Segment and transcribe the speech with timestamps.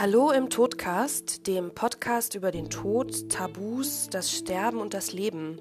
[0.00, 5.60] Hallo im Todcast, dem Podcast über den Tod, Tabus, das Sterben und das Leben.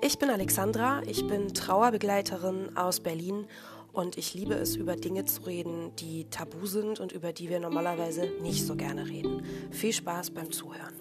[0.00, 3.48] Ich bin Alexandra, ich bin Trauerbegleiterin aus Berlin
[3.92, 7.58] und ich liebe es, über Dinge zu reden, die tabu sind und über die wir
[7.58, 9.44] normalerweise nicht so gerne reden.
[9.72, 10.94] Viel Spaß beim Zuhören.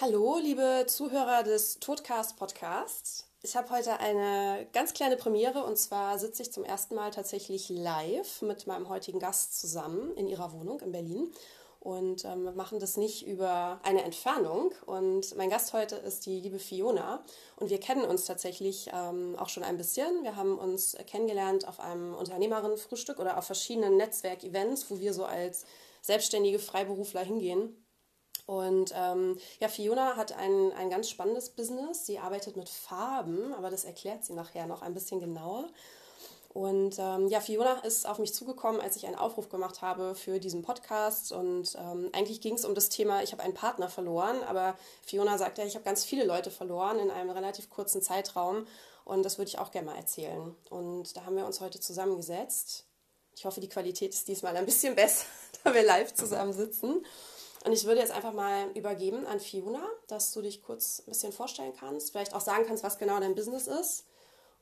[0.00, 3.33] Hallo, liebe Zuhörer des Todcast Podcasts.
[3.44, 7.68] Ich habe heute eine ganz kleine Premiere und zwar sitze ich zum ersten Mal tatsächlich
[7.68, 11.30] live mit meinem heutigen Gast zusammen in ihrer Wohnung in Berlin
[11.78, 14.72] und ähm, wir machen das nicht über eine Entfernung.
[14.86, 17.22] Und mein Gast heute ist die liebe Fiona
[17.56, 20.22] und wir kennen uns tatsächlich ähm, auch schon ein bisschen.
[20.22, 25.66] Wir haben uns kennengelernt auf einem Unternehmerinnenfrühstück oder auf verschiedenen Netzwerkevents, wo wir so als
[26.00, 27.83] selbstständige Freiberufler hingehen.
[28.46, 32.06] Und ähm, ja, Fiona hat ein, ein ganz spannendes Business.
[32.06, 35.68] Sie arbeitet mit Farben, aber das erklärt sie nachher noch ein bisschen genauer.
[36.54, 40.38] Und ähm, ja, Fiona ist auf mich zugekommen, als ich einen Aufruf gemacht habe für
[40.38, 41.32] diesen Podcast.
[41.32, 45.36] Und ähm, eigentlich ging es um das Thema, ich habe einen Partner verloren, aber Fiona
[45.36, 48.68] sagte, ja, ich habe ganz viele Leute verloren in einem relativ kurzen Zeitraum.
[49.04, 50.54] Und das würde ich auch gerne mal erzählen.
[50.70, 52.86] Und da haben wir uns heute zusammengesetzt.
[53.34, 55.26] Ich hoffe, die Qualität ist diesmal ein bisschen besser,
[55.64, 57.04] da wir live zusammen sitzen.
[57.64, 61.32] Und ich würde jetzt einfach mal übergeben an Fiona, dass du dich kurz ein bisschen
[61.32, 64.04] vorstellen kannst, vielleicht auch sagen kannst, was genau dein Business ist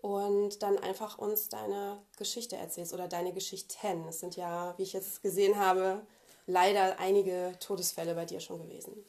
[0.00, 4.06] und dann einfach uns deine Geschichte erzählst oder deine Geschichten.
[4.09, 6.06] Es sind ja, wie ich jetzt gesehen habe,
[6.47, 9.05] leider einige Todesfälle bei dir schon gewesen.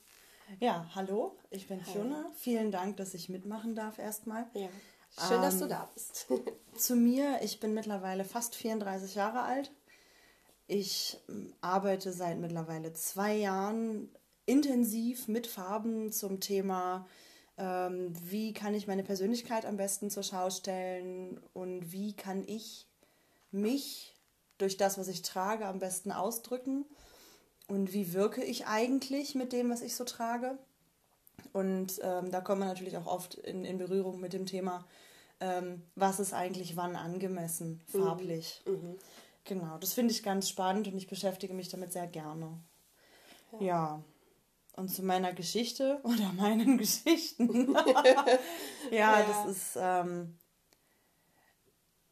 [0.59, 1.91] Ja, hallo, ich bin Hi.
[1.91, 2.31] Fiona.
[2.35, 4.47] Vielen Dank, dass ich mitmachen darf erstmal.
[4.53, 4.69] Ja.
[5.28, 6.28] Schön, ähm, dass du ähm, da bist.
[6.75, 9.72] zu mir, ich bin mittlerweile fast 34 Jahre alt.
[10.67, 14.09] Ich ähm, arbeite seit mittlerweile zwei Jahren
[14.45, 17.08] intensiv mit Farben zum Thema,
[17.58, 22.88] ähm, wie kann ich meine Persönlichkeit am besten zur Schau stellen und wie kann ich
[23.52, 24.16] mich
[24.57, 26.85] durch das, was ich trage, am besten ausdrücken
[27.68, 30.57] und wie wirke ich eigentlich mit dem, was ich so trage.
[31.52, 34.85] Und ähm, da kommt man natürlich auch oft in, in Berührung mit dem Thema,
[35.40, 38.00] ähm, was ist eigentlich wann angemessen, mhm.
[38.00, 38.62] farblich.
[38.66, 38.73] Mhm.
[38.73, 38.96] Mhm.
[39.45, 42.59] Genau, das finde ich ganz spannend und ich beschäftige mich damit sehr gerne.
[43.53, 43.61] Ja.
[43.61, 44.03] ja.
[44.75, 47.73] Und zu meiner Geschichte oder meinen Geschichten.
[47.75, 48.25] ja,
[48.91, 49.77] ja, das ist.
[49.77, 50.37] Ähm,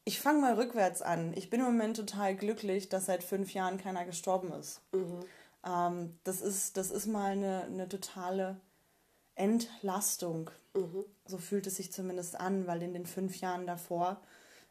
[0.03, 1.33] ich fange mal rückwärts an.
[1.37, 4.81] Ich bin im Moment total glücklich, dass seit fünf Jahren keiner gestorben ist.
[4.91, 5.19] Mhm.
[5.65, 6.75] Ähm, das ist.
[6.77, 8.59] Das ist mal eine, eine totale
[9.35, 10.51] Entlastung.
[10.73, 11.05] Mhm.
[11.25, 14.21] So fühlt es sich zumindest an, weil in den fünf Jahren davor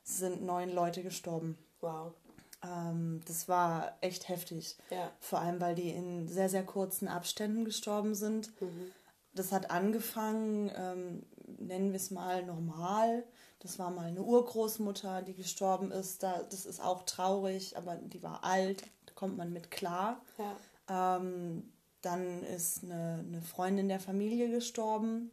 [0.02, 1.58] sind neun Leute gestorben.
[1.80, 2.14] Wow.
[2.62, 4.76] Ähm, das war echt heftig.
[4.90, 5.10] Ja.
[5.20, 8.50] Vor allem, weil die in sehr, sehr kurzen Abständen gestorben sind.
[8.60, 8.92] Mhm.
[9.34, 11.22] Das hat angefangen, ähm,
[11.58, 13.24] nennen wir es mal normal.
[13.60, 16.22] Das war mal eine Urgroßmutter, die gestorben ist.
[16.22, 20.20] Da, das ist auch traurig, aber die war alt, da kommt man mit klar.
[20.38, 21.16] Ja.
[21.16, 21.70] Ähm,
[22.02, 25.30] dann ist eine, eine Freundin der Familie gestorben.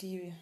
[0.00, 0.32] Die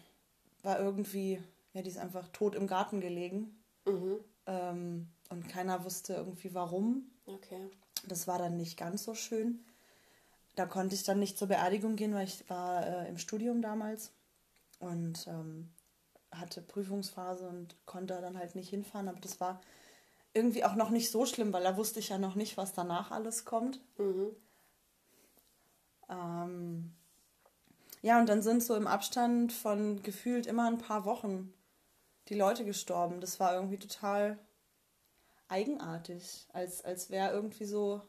[0.63, 1.41] war irgendwie,
[1.73, 3.55] ja, die ist einfach tot im Garten gelegen.
[3.85, 4.19] Mhm.
[4.47, 7.09] Ähm, und keiner wusste irgendwie warum.
[7.25, 7.69] Okay.
[8.05, 9.65] Das war dann nicht ganz so schön.
[10.55, 14.11] Da konnte ich dann nicht zur Beerdigung gehen, weil ich war äh, im Studium damals
[14.79, 15.71] und ähm,
[16.31, 19.07] hatte Prüfungsphase und konnte dann halt nicht hinfahren.
[19.07, 19.61] Aber das war
[20.33, 23.11] irgendwie auch noch nicht so schlimm, weil da wusste ich ja noch nicht, was danach
[23.11, 23.79] alles kommt.
[23.97, 24.35] Mhm.
[26.09, 26.93] Ähm,
[28.01, 31.53] ja, und dann sind so im Abstand von gefühlt immer ein paar Wochen
[32.27, 33.21] die Leute gestorben.
[33.21, 34.37] Das war irgendwie total
[35.51, 38.01] eigenartig, als, als wäre irgendwie so,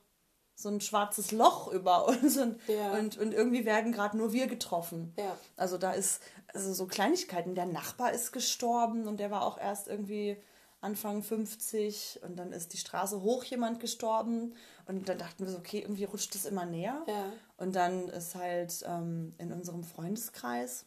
[0.54, 2.92] so ein schwarzes Loch über uns und, ja.
[2.92, 5.12] und, und irgendwie werden gerade nur wir getroffen.
[5.18, 5.36] Ja.
[5.56, 6.22] Also da ist
[6.54, 7.54] also so Kleinigkeiten.
[7.54, 10.36] Der Nachbar ist gestorben und der war auch erst irgendwie
[10.80, 14.54] Anfang 50 und dann ist die Straße hoch jemand gestorben
[14.86, 17.02] und dann dachten wir so, okay, irgendwie rutscht es immer näher.
[17.06, 17.32] Ja.
[17.56, 20.84] Und dann ist halt ähm, in unserem Freundeskreis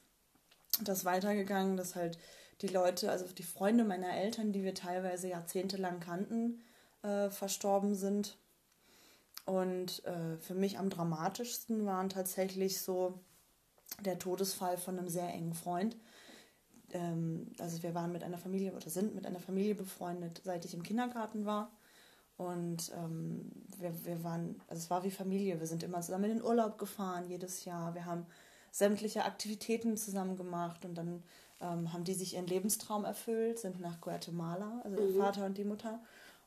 [0.81, 2.18] das weitergegangen, dass halt
[2.62, 6.62] die Leute, also die Freunde meiner Eltern, die wir teilweise jahrzehntelang kannten,
[7.04, 8.38] äh, verstorben sind.
[9.46, 13.19] Und äh, für mich am dramatischsten waren tatsächlich so
[14.04, 15.98] der Todesfall von einem sehr engen Freund.
[16.92, 20.74] Ähm, also wir waren mit einer Familie oder sind mit einer Familie befreundet, seit ich
[20.74, 21.72] im Kindergarten war.
[22.38, 25.60] Und ähm, wir, wir waren, also es war wie Familie.
[25.60, 27.94] Wir sind immer zusammen in den Urlaub gefahren, jedes Jahr.
[27.96, 28.25] Wir haben
[28.72, 31.24] sämtliche Aktivitäten zusammen gemacht und dann
[31.62, 35.18] ähm, haben die sich ihren Lebenstraum erfüllt, sind nach Guatemala, also der mhm.
[35.18, 36.00] Vater und die Mutter.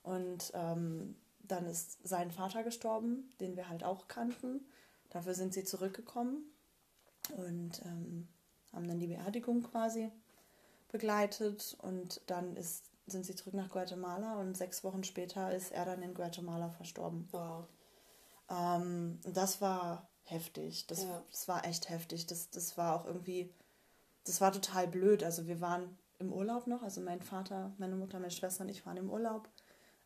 [0.03, 4.67] Und ähm, dann ist sein Vater gestorben, den wir halt auch kannten.
[5.11, 6.45] Dafür sind sie zurückgekommen
[7.37, 8.29] und ähm,
[8.73, 10.13] haben dann die Beerdigung quasi
[10.91, 11.77] begleitet.
[11.81, 16.03] Und dann ist sind sie zurück nach Guatemala und sechs Wochen später ist er dann
[16.03, 17.29] in Guatemala verstorben.
[17.33, 17.65] Wow.
[18.51, 20.87] Ähm, das war heftig.
[20.87, 21.23] Das, Ja.
[21.31, 22.27] das war echt heftig.
[22.27, 23.53] Das, das war auch irgendwie,
[24.29, 25.25] das war total blöd.
[25.25, 28.85] Also wir waren im Urlaub noch, also mein Vater, meine Mutter, meine Schwester und ich
[28.85, 29.49] waren im Urlaub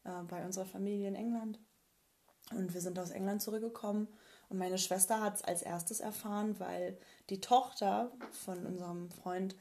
[0.05, 1.59] äh, bei unserer Familie in England.
[2.51, 4.09] Und wir sind aus England zurückgekommen
[4.49, 6.99] und meine Schwester hat es als erstes erfahren, weil
[7.31, 9.57] die Tochter von unserem Freund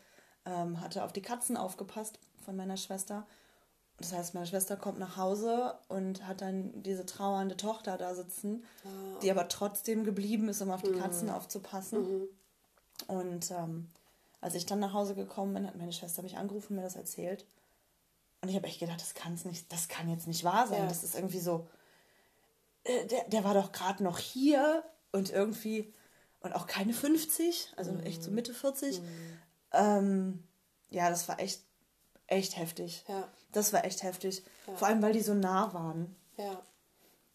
[0.46, 3.25] ähm, hatte auf die Katzen aufgepasst von meiner Schwester.
[3.98, 8.66] Das heißt, meine Schwester kommt nach Hause und hat dann diese trauernde Tochter da sitzen,
[9.22, 12.28] die aber trotzdem geblieben ist, um auf die Katzen aufzupassen.
[13.08, 13.90] Und ähm,
[14.42, 16.96] als ich dann nach Hause gekommen bin, hat meine Schwester mich angerufen und mir das
[16.96, 17.46] erzählt.
[18.42, 20.80] Und ich habe echt gedacht, das kann's nicht, das kann jetzt nicht wahr sein.
[20.84, 20.88] Ja.
[20.88, 21.68] Das ist irgendwie so,
[22.84, 25.94] äh, der, der war doch gerade noch hier und irgendwie,
[26.42, 29.00] und auch keine 50, also echt so Mitte 40.
[29.74, 30.44] Ähm,
[30.90, 31.62] ja, das war echt,
[32.26, 33.06] echt heftig.
[33.08, 33.28] Ja.
[33.52, 34.44] Das war echt heftig.
[34.66, 34.74] Ja.
[34.74, 36.16] Vor allem, weil die so nah waren.
[36.38, 36.64] Ja.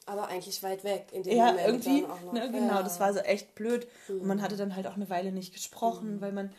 [0.07, 2.33] Aber eigentlich weit weg in dem Ja, Moment irgendwie, dann auch noch.
[2.33, 2.83] ne, genau, ja.
[2.83, 3.87] das war so echt blöd.
[4.09, 6.53] Und man hatte dann halt auch eine Weile nicht gesprochen, weil man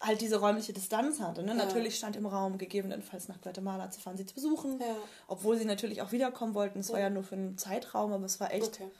[0.00, 1.42] halt diese räumliche Distanz hatte.
[1.42, 1.48] Ne?
[1.48, 1.54] Ja.
[1.54, 4.78] Natürlich stand im Raum, gegebenenfalls nach Guatemala zu fahren, sie zu besuchen.
[4.80, 4.96] Ja.
[5.26, 6.78] Obwohl sie natürlich auch wiederkommen wollten.
[6.80, 8.90] Es war ja nur für einen Zeitraum, aber es war echt, Okay.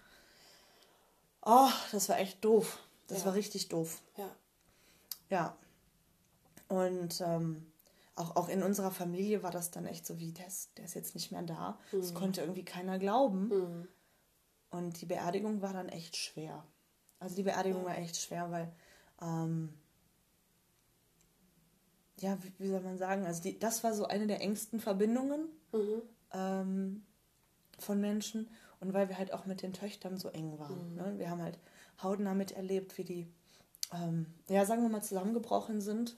[1.43, 2.79] oh, das war echt doof.
[3.06, 3.27] Das Ja.
[3.27, 4.00] war richtig doof.
[4.17, 4.29] Ja.
[5.31, 5.56] Ja.
[6.69, 7.67] Und ähm,
[8.17, 10.94] auch, auch in unserer Familie war das dann echt so wie, der ist, der ist
[10.94, 11.79] jetzt nicht mehr da.
[11.93, 13.89] Das konnte irgendwie keiner glauben.
[14.71, 16.65] Und die Beerdigung war dann echt schwer.
[17.21, 18.71] Also die Beerdigung war echt schwer, weil,
[19.23, 19.73] ähm,
[22.20, 25.49] ja, wie, wie soll man sagen, also die, das war so eine der engsten Verbindungen
[26.32, 27.05] ähm,
[27.79, 28.49] von Menschen
[28.81, 30.94] und weil wir halt auch mit den Töchtern so eng waren.
[30.94, 31.15] Ne?
[31.19, 31.59] Wir haben halt
[32.03, 33.29] hautnah miterlebt, wie die,
[33.93, 36.17] ähm, ja, sagen wir mal, zusammengebrochen sind.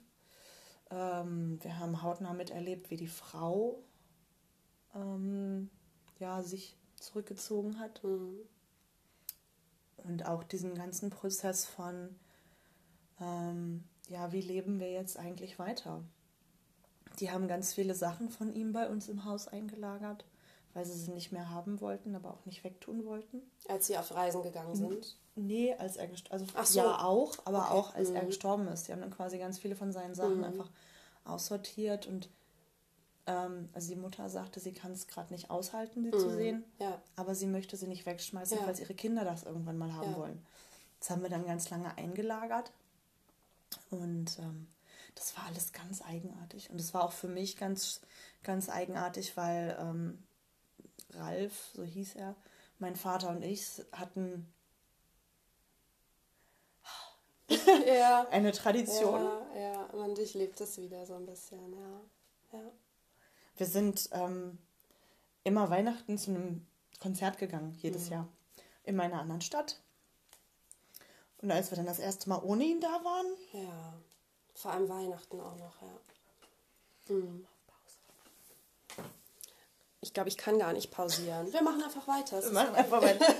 [0.90, 3.82] Ähm, wir haben hautnah miterlebt, wie die Frau
[4.94, 5.70] ähm,
[6.18, 8.02] ja, sich zurückgezogen hat.
[8.04, 8.46] Und
[10.26, 12.14] auch diesen ganzen Prozess von,
[13.20, 16.02] ähm, ja, wie leben wir jetzt eigentlich weiter?
[17.20, 20.24] Die haben ganz viele Sachen von ihm bei uns im Haus eingelagert,
[20.74, 23.40] weil sie sie nicht mehr haben wollten, aber auch nicht wegtun wollten.
[23.68, 25.16] Als sie auf Reisen gegangen sind.
[25.36, 26.78] Nee, als er gestorben also Ach so.
[26.80, 27.72] ja auch, aber Okay.
[27.72, 28.26] auch als er Mhm.
[28.26, 28.88] gestorben ist.
[28.88, 30.70] Die haben dann quasi ganz viele von seinen Sachen einfach
[31.24, 32.28] aussortiert und
[33.26, 37.00] ähm, also die Mutter sagte, sie kann es gerade nicht aushalten, sie zu sehen, Ja.
[37.16, 38.64] aber sie möchte sie nicht wegschmeißen, Ja.
[38.64, 40.16] falls ihre Kinder das irgendwann mal haben Ja.
[40.16, 40.44] wollen.
[40.98, 42.72] Das haben wir dann ganz lange eingelagert
[43.90, 44.68] und ähm,
[45.14, 48.00] das war alles ganz eigenartig und es war auch für mich ganz
[48.42, 50.22] ganz eigenartig, weil ähm,
[51.12, 52.36] Ralf, so hieß er,
[52.78, 54.46] mein Vater und ich hatten
[57.86, 58.26] Ja.
[58.30, 59.20] eine Tradition.
[59.22, 62.00] Ja, ja, man durchlebt es wieder so ein bisschen, ja.
[62.52, 62.70] Ja.
[63.56, 64.58] Wir sind ähm,
[65.44, 66.66] immer Weihnachten zu einem
[67.00, 68.12] Konzert gegangen, jedes Mhm.
[68.12, 68.28] Jahr,
[68.84, 69.80] in meiner anderen Stadt.
[71.42, 73.92] Und als wir dann das erste Mal ohne ihn da waren, Ja.
[74.54, 77.14] Vor allem Weihnachten auch noch, ja.
[77.14, 77.46] Mhm.
[80.02, 81.52] Ich glaube, ich kann gar nicht pausieren.
[81.52, 82.42] Wir machen einfach weiter.
[82.42, 83.24] Wir machen einfach weiter.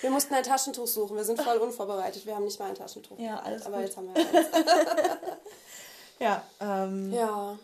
[0.00, 1.16] Wir mussten ein Taschentuch suchen.
[1.16, 2.26] Wir sind voll unvorbereitet.
[2.26, 3.18] Wir haben nicht mal ein Taschentuch.
[3.20, 3.84] Ja, alles Aber gut.
[3.86, 4.46] jetzt haben wir eins.
[6.18, 7.56] Ja, ähm, ja.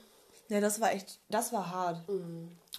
[0.48, 0.60] Ja.
[0.60, 2.00] das war echt, das war hart.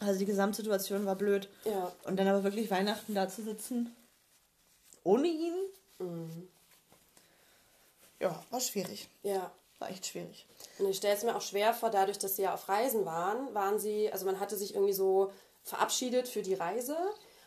[0.02, 1.48] Also die Gesamtsituation war blöd.
[1.66, 1.92] Ja.
[2.06, 3.96] Und dann aber wirklich Weihnachten da zu sitzen,
[5.04, 5.56] ohne ihn,
[8.20, 9.08] ja, war schwierig.
[9.24, 9.52] Ja.
[9.80, 10.46] War echt schwierig.
[10.78, 13.54] Und ich stelle es mir auch schwer vor, dadurch, dass sie ja auf Reisen waren,
[13.54, 15.32] waren sie, also man hatte sich irgendwie so
[15.64, 16.98] verabschiedet für die Reise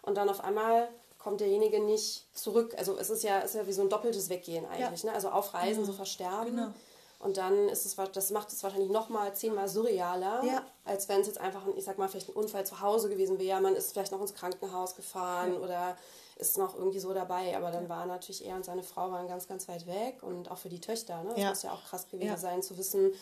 [0.00, 2.74] und dann auf einmal kommt derjenige nicht zurück.
[2.78, 5.12] Also es ist ja, ist ja wie so ein doppeltes Weggehen eigentlich, ne?
[5.12, 6.56] Also auf Reisen so versterben.
[6.56, 6.72] Genau.
[7.18, 10.66] Und dann ist es, das macht es wahrscheinlich nochmal zehnmal surrealer, Ja.
[10.84, 13.38] als wenn es jetzt einfach, ein, ich sag mal, vielleicht ein Unfall zu Hause gewesen
[13.38, 13.60] wäre.
[13.60, 15.96] Man ist vielleicht noch ins Krankenhaus gefahren oder
[16.48, 17.56] ist noch irgendwie so dabei.
[17.56, 20.22] Aber dann war natürlich er und seine Frau waren ganz, ganz weit weg.
[20.22, 21.30] Und auch für die Töchter, ne?
[21.30, 21.48] Das Ja.
[21.50, 22.36] muss ja auch krass gewesen Ja.
[22.36, 23.12] sein, zu wissen,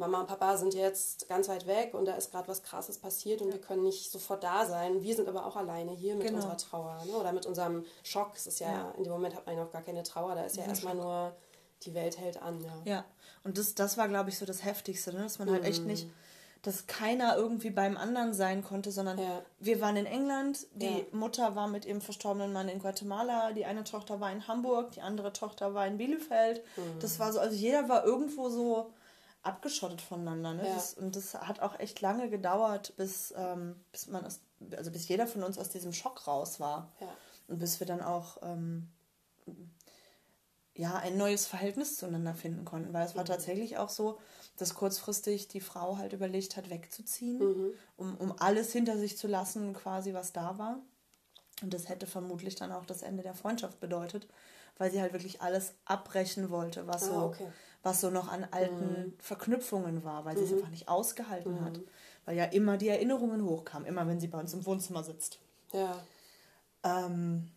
[0.00, 3.42] Mama und Papa sind jetzt ganz weit weg und da ist gerade was Krasses passiert
[3.42, 5.02] und wir können nicht sofort da sein.
[5.02, 6.36] Wir sind aber auch alleine hier mit Genau.
[6.36, 7.12] unserer Trauer ne?
[7.16, 8.30] oder mit unserem Schock.
[8.36, 8.90] Es ist ja, Ja.
[8.96, 11.34] in dem Moment hat man ja noch gar keine Trauer, da ist ja erstmal nur
[11.82, 12.60] die Welt hält an.
[12.60, 12.92] Ja.
[12.92, 13.04] Ja,
[13.42, 15.22] und das, das war, glaube ich, so das Heftigste, ne?
[15.24, 15.68] dass man halt Mhm.
[15.68, 16.08] echt nicht,
[16.62, 19.42] dass keiner irgendwie beim anderen sein konnte, sondern Ja.
[19.60, 21.04] wir waren in England, die Ja.
[21.12, 25.00] Mutter war mit ihrem verstorbenen Mann in Guatemala, die eine Tochter war in Hamburg, die
[25.00, 26.62] andere Tochter war in Bielefeld.
[26.76, 26.98] Mhm.
[27.00, 28.92] Das war so, also jeder war irgendwo so
[29.42, 30.54] abgeschottet voneinander.
[30.54, 30.66] Ne?
[30.66, 30.74] Ja.
[30.74, 34.40] Das, und das hat auch echt lange gedauert, bis, ähm, bis man aus,
[34.76, 36.90] also bis jeder von uns aus diesem Schock raus war.
[37.46, 38.88] Und bis wir dann auch ähm,
[40.78, 42.92] ja, ein neues Verhältnis zueinander finden konnten.
[42.92, 44.18] Weil es war tatsächlich auch so,
[44.56, 47.72] dass kurzfristig die Frau halt überlegt hat, wegzuziehen, Mhm.
[47.96, 50.78] um, um alles hinter sich zu lassen, quasi was da war.
[51.62, 54.28] Und das hätte vermutlich dann auch das Ende der Freundschaft bedeutet,
[54.76, 57.44] weil sie halt wirklich alles abbrechen wollte, was, Ah, so, okay.
[57.46, 57.52] Mhm.
[57.82, 61.80] was so noch an alten Verknüpfungen war, weil sie es einfach nicht ausgehalten hat.
[62.24, 65.40] Weil ja immer die Erinnerungen hochkamen, immer wenn sie bei uns im Wohnzimmer sitzt.
[65.72, 65.98] Ja.
[66.84, 67.50] Ähm,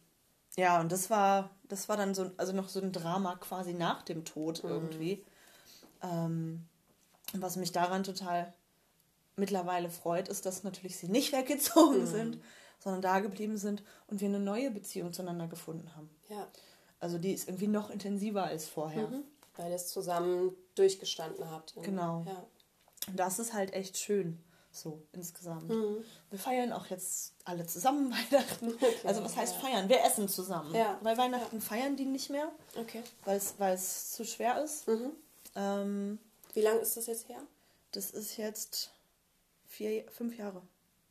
[0.57, 4.01] ja, und das war, das war dann so, also noch so ein Drama quasi nach
[4.01, 5.23] dem Tod irgendwie.
[6.03, 6.65] Ähm,
[7.33, 8.53] was mich daran total
[9.37, 12.39] mittlerweile freut, ist, dass natürlich sie nicht weggezogen sind,
[12.79, 16.09] sondern da geblieben sind und wir eine neue Beziehung zueinander gefunden haben.
[16.27, 16.47] Ja.
[16.99, 19.07] Also die ist irgendwie noch intensiver als vorher.
[19.07, 19.23] Mhm.
[19.55, 21.73] Weil ihr es zusammen durchgestanden habt.
[21.81, 22.25] Genau.
[22.27, 22.45] Ja.
[23.07, 25.67] Und das ist halt echt schön, so insgesamt.
[25.69, 26.03] Mhm.
[26.29, 28.73] Wir feiern auch jetzt alle zusammen Weihnachten.
[29.03, 29.89] also was heißt feiern?
[29.89, 30.73] Wir essen zusammen.
[30.73, 30.97] Ja.
[31.01, 33.03] Weil Weihnachten feiern die nicht mehr, Okay.
[33.25, 34.87] weil es, zu schwer ist.
[34.87, 35.11] Mhm.
[35.55, 36.19] Ähm,
[36.53, 37.41] Wie lange ist das jetzt her?
[37.91, 38.91] das ist jetzt
[39.65, 40.61] vier, fünf Jahre.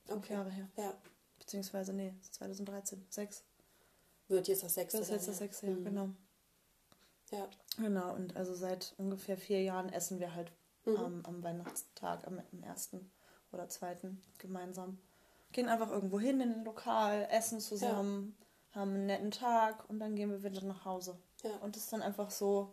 [0.06, 0.32] Fünf Okay.
[0.34, 0.66] Jahre her.
[0.76, 0.94] Ja.
[1.38, 3.04] Beziehungsweise, nee, 2013.
[3.10, 3.42] Sechs.
[4.28, 4.98] Wird jetzt das sechste.
[4.98, 5.46] Das ist jetzt das ja.
[5.46, 5.84] sechste Jahr, Mhm.
[5.84, 6.08] genau.
[7.32, 7.48] Ja.
[7.76, 10.50] Genau, und also seit ungefähr vier Jahren essen wir halt
[10.86, 10.96] Mhm.
[10.96, 13.10] am, am Weihnachtstag, am, am ersten
[13.52, 14.98] oder zweiten gemeinsam.
[15.52, 18.36] Gehen einfach irgendwo hin in ein Lokal, essen zusammen,
[18.72, 21.16] haben einen netten Tag und dann gehen wir wieder nach Hause.
[21.42, 21.50] Ja.
[21.60, 22.72] Und das ist dann einfach so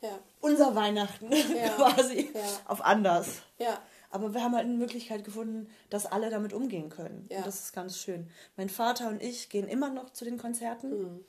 [0.00, 0.18] Ja.
[0.40, 1.68] unser Weihnachten Ja.
[1.70, 2.40] quasi Ja.
[2.66, 3.42] auf anders.
[3.58, 3.80] Ja.
[4.10, 7.26] Aber wir haben halt eine Möglichkeit gefunden, dass alle damit umgehen können.
[7.30, 7.38] Ja.
[7.38, 8.30] Und das ist ganz schön.
[8.56, 10.90] Mein Vater und ich gehen immer noch zu den Konzerten.
[11.02, 11.24] Mhm.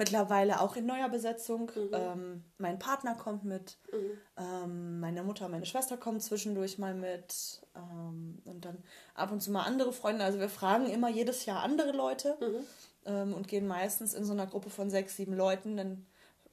[0.00, 1.70] Mittlerweile auch in neuer Besetzung.
[1.92, 3.76] Ähm, mein Partner kommt mit.
[3.92, 4.18] Mhm.
[4.36, 7.60] Ähm, meine Mutter meine Schwester kommen zwischendurch mal mit.
[7.76, 8.82] Ähm, und dann
[9.14, 10.24] ab und zu mal andere Freunde.
[10.24, 12.64] Also wir fragen immer jedes Jahr andere Leute Mhm.
[13.04, 15.76] ähm, und gehen meistens in so einer Gruppe von sechs, sieben Leuten.
[15.76, 16.06] Dann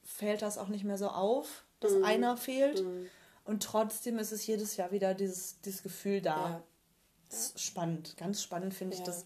[0.04, 2.04] fällt das auch nicht mehr so auf, dass Mhm.
[2.04, 2.84] einer fehlt.
[3.46, 6.36] Und trotzdem ist es jedes Jahr wieder dieses, dieses Gefühl da.
[6.50, 6.64] Ja.
[7.30, 9.06] Das ist spannend, ganz spannend finde ich Ja.
[9.06, 9.26] das,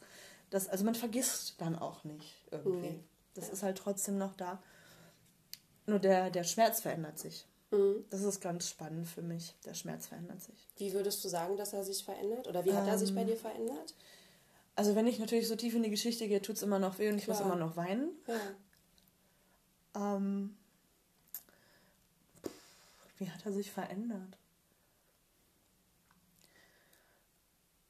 [0.50, 0.68] das.
[0.70, 3.00] Also man vergisst dann auch nicht irgendwie.
[3.34, 3.54] Das Ja.
[3.54, 4.62] ist halt trotzdem noch da.
[5.86, 7.46] Nur der, der Schmerz verändert sich.
[7.72, 8.06] Mhm.
[8.10, 9.56] Das ist ganz spannend für mich.
[9.66, 10.68] Der Schmerz verändert sich.
[10.78, 12.48] Wie würdest du sagen, dass er sich verändert?
[12.48, 13.96] Oder wie hat er sich bei dir verändert?
[14.76, 17.10] Also wenn ich natürlich so tief in die Geschichte gehe, tut es immer noch weh
[17.10, 17.52] und ich muss Klar.
[17.54, 18.10] immer noch weinen.
[19.96, 20.16] Ja.
[20.16, 20.56] Ähm,
[23.18, 24.38] wie hat er sich verändert?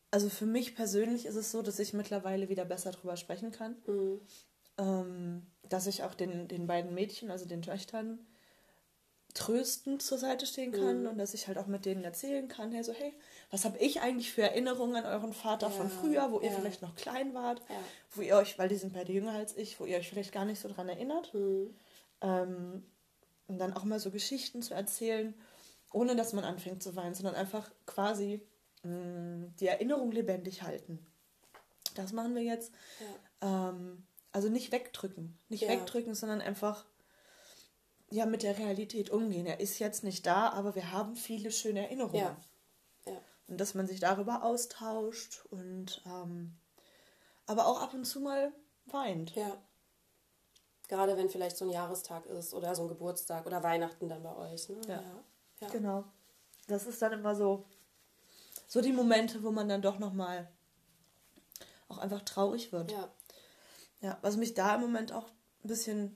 [0.10, 3.76] Also für mich persönlich ist es so, dass ich mittlerweile wieder besser drüber sprechen kann.
[3.88, 4.20] Mhm.
[4.82, 8.20] Ähm, dass ich auch den, den beiden Mädchen, also den Töchtern,
[9.34, 11.08] tröstend zur Seite stehen kann Mhm.
[11.10, 13.14] und dass ich halt auch mit denen erzählen kann, hey, so, hey,
[13.50, 16.58] was habe ich eigentlich für Erinnerungen an euren Vater von Ja, früher, wo ihr ja.
[16.58, 17.76] vielleicht noch klein wart, Ja.
[18.16, 20.44] wo ihr euch, weil die sind beide jünger als ich, wo ihr euch vielleicht gar
[20.44, 21.34] nicht so dran erinnert.
[21.34, 21.74] Mhm.
[22.22, 22.84] Ähm,
[23.48, 25.34] und dann auch mal so Geschichten zu erzählen,
[25.94, 28.42] ohne dass man anfängt zu weinen, sondern einfach quasi
[28.84, 31.00] mh, die Erinnerung lebendig halten.
[31.96, 32.74] Das machen wir jetzt.
[33.42, 35.38] Ähm, also nicht wegdrücken.
[35.50, 35.70] Nicht Ja.
[35.70, 36.86] wegdrücken, sondern einfach
[38.10, 39.46] ja, mit der Realität umgehen.
[39.46, 42.16] Er ist jetzt nicht da, aber wir haben viele schöne Erinnerungen.
[42.16, 42.38] Ja.
[43.06, 43.18] Ja.
[43.48, 46.58] Und dass man sich darüber austauscht und ähm,
[47.46, 48.52] aber auch ab und zu mal
[48.86, 49.36] weint.
[49.36, 49.58] Ja.
[50.90, 54.36] Gerade wenn vielleicht so ein Jahrestag ist oder so ein Geburtstag oder Weihnachten dann bei
[54.36, 54.68] euch.
[54.68, 54.82] Ne?
[54.88, 55.02] Ja.
[55.02, 55.24] Ja.
[55.62, 55.68] Ja.
[55.70, 56.04] Genau.
[56.68, 57.66] Das ist dann immer so,
[58.68, 60.50] so die Momente, wo man dann doch nochmal
[61.88, 62.92] auch einfach traurig wird.
[62.92, 63.10] Ja.
[64.02, 65.28] Ja, was mich da im Moment auch
[65.64, 66.16] ein bisschen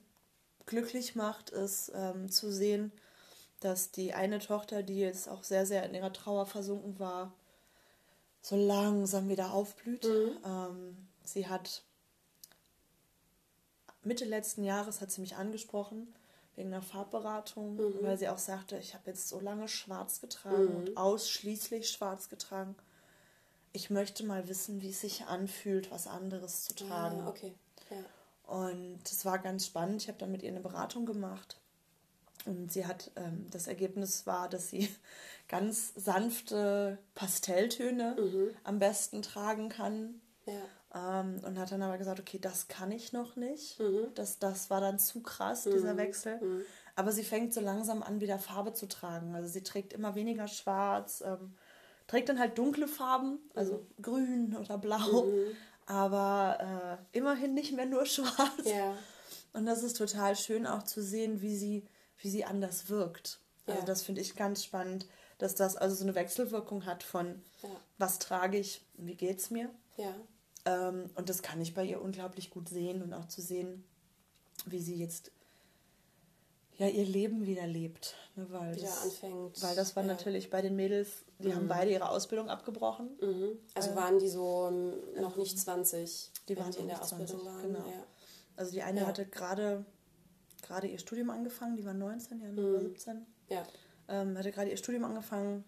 [0.65, 2.91] glücklich macht, ist ähm, zu sehen,
[3.59, 7.33] dass die eine Tochter, die jetzt auch sehr, sehr in ihrer Trauer versunken war,
[8.41, 10.05] so langsam wieder aufblüht.
[10.45, 11.83] Ähm, sie hat
[14.03, 16.13] Mitte letzten Jahres hat sie mich angesprochen
[16.55, 20.95] wegen einer Farbberatung, weil sie auch sagte, ich habe jetzt so lange schwarz getragen und
[20.97, 22.75] ausschließlich schwarz getragen.
[23.73, 27.19] Ich möchte mal wissen, wie es sich anfühlt, was anderes zu tragen.
[27.21, 27.53] Ah, okay.
[28.47, 30.01] Und es war ganz spannend.
[30.01, 31.59] Ich habe dann mit ihr eine Beratung gemacht.
[32.45, 34.89] Und sie hat, ähm, das Ergebnis war, dass sie
[35.47, 38.15] ganz sanfte Pastelltöne
[38.63, 40.21] am besten tragen kann.
[40.45, 41.21] Ja.
[41.21, 43.79] Ähm, und hat dann aber gesagt, okay, das kann ich noch nicht.
[44.13, 46.39] Das, das war dann zu krass, dieser Wechsel.
[46.95, 49.35] Aber sie fängt so langsam an, wieder Farbe zu tragen.
[49.35, 51.55] Also sie trägt immer weniger schwarz, ähm,
[52.07, 55.25] trägt dann halt dunkle Farben, also grün oder blau.
[55.85, 58.63] Aber äh, immerhin nicht mehr nur schwarz.
[58.65, 58.95] Ja.
[59.53, 61.85] Und das ist total schön auch zu sehen, wie sie,
[62.17, 63.39] wie sie anders wirkt.
[63.67, 63.85] Also Ja.
[63.85, 67.69] das finde ich ganz spannend, dass das also so eine Wechselwirkung hat von Ja.
[67.97, 69.69] was trage ich, wie geht's mir.
[69.97, 70.13] Ja.
[70.65, 73.83] Ähm, und das kann ich bei ihr unglaublich gut sehen und auch zu sehen,
[74.65, 75.31] wie sie jetzt
[76.77, 78.15] ja, ihr Leben wieder lebt.
[78.35, 79.61] Ne, weil wieder das, anfängt.
[79.63, 80.07] Weil das war ja.
[80.07, 81.55] natürlich bei den Mädels, die Mhm.
[81.55, 83.09] haben beide ihre Ausbildung abgebrochen.
[83.21, 83.57] Mhm.
[83.73, 86.95] Also Äh, waren die so ähm, noch nicht 20, die wenn waren die in der
[86.97, 87.61] nicht Ausbildung 20, waren.
[87.73, 87.87] genau.
[87.87, 88.03] Ja.
[88.57, 89.07] Also die eine Ja.
[89.07, 89.85] hatte gerade
[90.61, 92.81] gerade ihr Studium angefangen, die war 19, die andere Mhm.
[92.81, 93.25] 17.
[93.49, 93.63] Ja.
[94.07, 95.63] Ähm, hatte gerade ihr Studium angefangen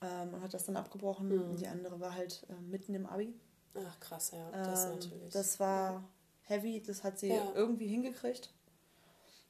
[0.00, 1.28] ähm, und hat das dann abgebrochen.
[1.52, 1.56] Mhm.
[1.56, 3.34] Die andere war halt äh, mitten im Abi.
[3.74, 4.50] Ach krass, ja.
[4.52, 5.32] Das Ähm, natürlich.
[5.32, 6.04] Das war
[6.42, 7.52] heavy, das hat sie Ja.
[7.56, 8.52] irgendwie hingekriegt.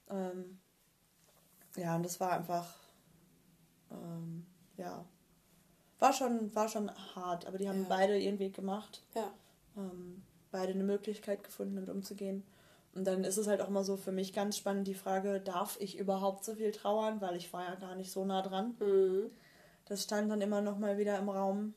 [0.09, 0.59] Ähm,
[1.77, 2.75] ja, und das war einfach,
[3.91, 5.05] ähm, ja,
[5.99, 7.89] war schon, war schon hart, aber die haben Ja.
[7.89, 9.33] beide ihren Weg gemacht, ja.
[9.77, 12.45] ähm, beide eine Möglichkeit gefunden, damit umzugehen.
[12.95, 15.77] Und dann ist es halt auch mal so für mich ganz spannend die Frage, darf
[15.81, 18.77] ich überhaupt so viel trauern, weil ich war ja gar nicht so nah dran.
[18.79, 19.31] Mhm.
[19.87, 21.75] Das stand dann immer noch mal wieder im Raum.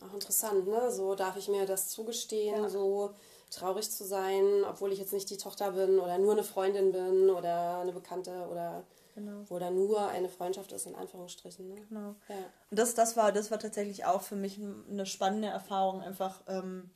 [0.00, 0.90] Auch interessant, ne?
[0.90, 2.68] So darf ich mir das zugestehen, Ja.
[2.68, 3.14] so
[3.50, 7.30] traurig zu sein, obwohl ich jetzt nicht die Tochter bin oder nur eine Freundin bin
[7.30, 9.44] oder eine Bekannte oder Genau.
[9.48, 11.68] wo da nur eine Freundschaft ist, in Anführungsstrichen.
[11.68, 11.86] Ne?
[11.88, 12.14] Genau.
[12.28, 12.34] Ja.
[12.70, 16.90] Und das, das, war, das war tatsächlich auch für mich eine spannende Erfahrung, einfach ähm,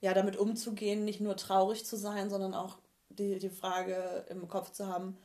[0.00, 4.70] ja, damit umzugehen, nicht nur traurig zu sein, sondern auch die, die Frage im Kopf
[4.70, 5.18] zu haben,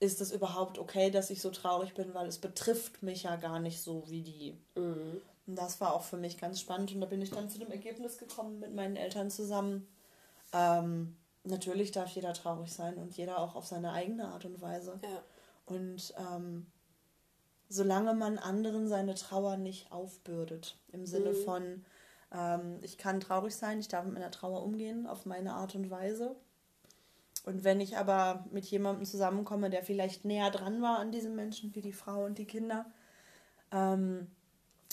[0.00, 3.60] ist es überhaupt okay, dass ich so traurig bin, weil es betrifft mich ja gar
[3.60, 4.58] nicht so wie die.
[4.74, 5.20] Mhm.
[5.46, 7.70] Und das war auch für mich ganz spannend und da bin ich dann zu dem
[7.70, 9.86] Ergebnis gekommen mit meinen Eltern zusammen.
[10.52, 14.98] Ähm, natürlich darf jeder traurig sein und jeder auch auf seine eigene Art und Weise.
[15.02, 15.22] Ja.
[15.66, 16.66] Und ähm,
[17.68, 21.44] solange man anderen seine Trauer nicht aufbürdet, im Sinne Mhm.
[21.44, 21.84] von,
[22.32, 25.90] ähm, ich kann traurig sein, ich darf mit meiner Trauer umgehen auf meine Art und
[25.90, 26.36] Weise.
[27.46, 31.74] Und wenn ich aber mit jemandem zusammenkomme, der vielleicht näher dran war an diesem Menschen,
[31.74, 32.84] wie die Frau und die Kinder,
[33.72, 34.26] ähm,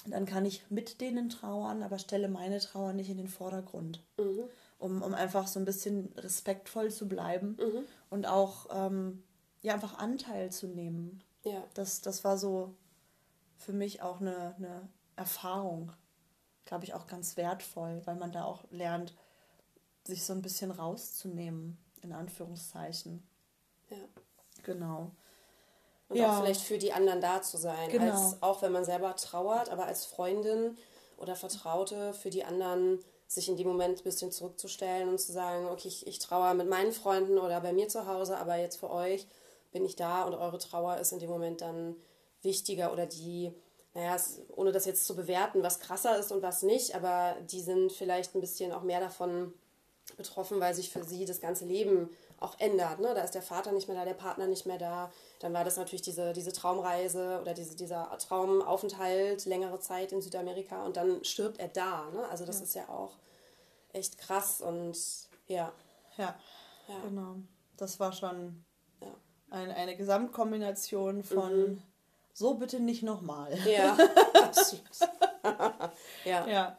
[0.06, 4.44] dann kann ich mit denen trauern, aber stelle meine Trauer nicht in den Vordergrund, Mhm.
[4.80, 7.86] Um, um einfach so ein bisschen respektvoll zu bleiben Mhm.
[8.10, 9.24] und auch ähm,
[9.62, 11.64] ja, einfach Anteil zu nehmen Ja.
[11.74, 12.76] das, das war so
[13.58, 15.92] für mich auch eine, eine Erfahrung,
[16.66, 19.16] glaube ich, auch ganz wertvoll, weil man da auch lernt,
[20.04, 23.28] sich so ein bisschen rauszunehmen, in Anführungszeichen.
[23.90, 23.98] ja.
[24.64, 25.12] Genau.
[26.10, 26.32] Und Ja.
[26.38, 27.90] auch vielleicht für die anderen da zu sein.
[27.90, 28.12] Genau.
[28.14, 30.78] Als, auch wenn man selber trauert, aber als Freundin
[31.18, 35.68] oder Vertraute für die anderen sich in dem Moment ein bisschen zurückzustellen und zu sagen,
[35.68, 38.90] okay, ich, ich trauere mit meinen Freunden oder bei mir zu Hause, aber jetzt für
[38.90, 39.28] euch
[39.72, 41.96] bin ich da und eure Trauer ist in dem Moment dann
[42.42, 43.52] wichtiger oder die,
[43.94, 44.16] naja,
[44.56, 48.34] ohne das jetzt zu bewerten, was krasser ist und was nicht, aber die sind vielleicht
[48.34, 49.54] ein bisschen auch mehr davon
[50.16, 52.10] betroffen, weil sich für sie das ganze Leben
[52.40, 53.00] auch ändert.
[53.00, 53.14] Ne?
[53.16, 55.12] Da ist der Vater nicht mehr da, der Partner nicht mehr da.
[55.40, 60.86] Dann war das natürlich diese, diese Traumreise oder diese, dieser Traumaufenthalt, längere Zeit in Südamerika
[60.86, 62.10] und dann stirbt er da.
[62.14, 62.28] Ne?
[62.30, 63.12] Also das ist ja auch
[63.94, 64.98] echt krass und
[65.48, 65.72] ja.
[66.18, 66.36] Ja,
[66.88, 67.00] Ja.
[67.04, 67.36] genau.
[67.78, 68.64] Das war schon
[69.02, 69.08] Ja.
[69.52, 71.82] ein, eine Gesamtkombination von
[72.34, 73.58] so bitte nicht nochmal.
[73.66, 73.98] Ja,
[76.26, 76.48] ja.
[76.48, 76.78] Ja,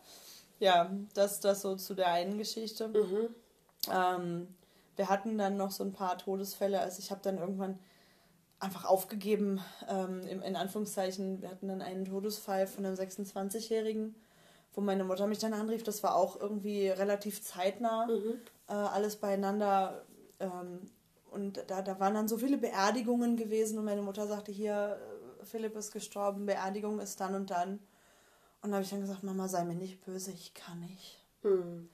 [0.60, 2.88] ja, das, das so zu der einen Geschichte.
[2.88, 3.34] Mhm.
[3.92, 4.54] Ähm,
[4.98, 6.80] wir hatten dann noch so ein paar Todesfälle.
[6.80, 7.78] Also ich habe dann irgendwann
[8.60, 11.40] einfach aufgegeben, ähm, in Anführungszeichen.
[11.40, 14.16] Wir hatten dann einen Todesfall von einem 26-Jährigen,
[14.74, 15.84] wo meine Mutter mich dann anrief.
[15.84, 18.40] Das war auch irgendwie relativ zeitnah, Mhm.
[18.68, 20.04] äh, alles beieinander.
[20.40, 20.90] Ähm,
[21.30, 24.98] und da, da waren dann so viele Beerdigungen gewesen und meine Mutter sagte hier,
[25.40, 27.78] äh, Philipp ist gestorben, Beerdigung ist dann und dann.
[28.62, 31.24] Und da habe ich dann gesagt, Mama, sei mir nicht böse, ich kann nicht.
[31.42, 31.88] Hm.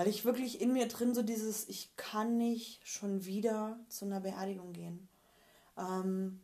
[0.00, 4.20] Weil ich wirklich in mir drin so dieses, ich kann nicht schon wieder zu einer
[4.20, 5.10] Beerdigung gehen.
[5.76, 6.40] Ähm,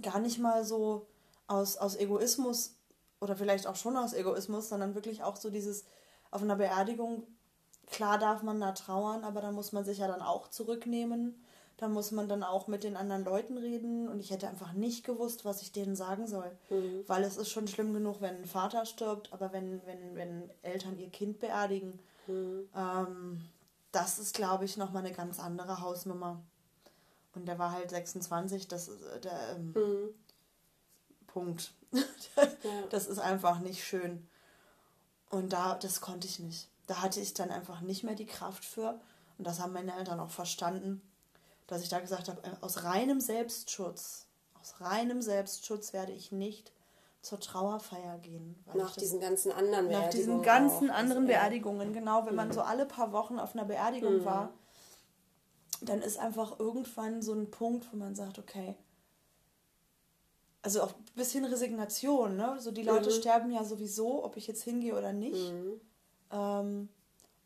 [0.00, 1.08] gar nicht mal so
[1.48, 2.76] aus, aus Egoismus
[3.20, 5.86] oder vielleicht auch schon aus Egoismus, sondern wirklich auch so dieses,
[6.30, 7.26] auf einer Beerdigung,
[7.88, 11.34] klar darf man da trauern, aber da muss man sich ja dann auch zurücknehmen.
[11.78, 15.02] Da muss man dann auch mit den anderen Leuten reden und ich hätte einfach nicht
[15.02, 16.52] gewusst, was ich denen sagen soll.
[16.68, 17.02] Mhm.
[17.08, 20.96] Weil es ist schon schlimm genug, wenn ein Vater stirbt, aber wenn, wenn, wenn Eltern
[20.96, 21.98] ihr Kind beerdigen,
[22.30, 22.68] Mhm.
[22.74, 23.44] ähm,
[23.92, 26.40] das ist, glaube ich, nochmal eine ganz andere Hausnummer.
[27.34, 30.14] Und der war halt 26, das ist äh, der ähm, Mhm.
[31.26, 31.72] Punkt.
[32.90, 34.26] Das ist einfach nicht schön.
[35.28, 36.68] Und da, das konnte ich nicht.
[36.86, 39.00] Da hatte ich dann einfach nicht mehr die Kraft für.
[39.38, 41.02] Und das haben meine Eltern auch verstanden,
[41.66, 44.26] dass ich da gesagt habe, äh, aus reinem Selbstschutz,
[44.60, 46.72] aus reinem Selbstschutz werde ich nicht
[47.22, 48.56] zur Trauerfeier gehen.
[48.74, 50.10] Nach diesen ganzen anderen nach Beerdigungen.
[50.10, 51.32] diesen ganzen anderen Also.
[51.32, 54.24] Beerdigungen, genau, wenn man so alle paar Wochen auf einer Beerdigung Mhm.
[54.24, 54.52] war,
[55.82, 58.76] dann ist einfach irgendwann so ein Punkt, wo man sagt, okay,
[60.62, 62.56] also auch ein bisschen Resignation, ne?
[62.60, 63.14] So die Leute Mhm.
[63.14, 65.52] sterben ja sowieso, ob ich jetzt hingehe oder nicht.
[65.52, 65.80] Mhm.
[66.30, 66.88] Ähm,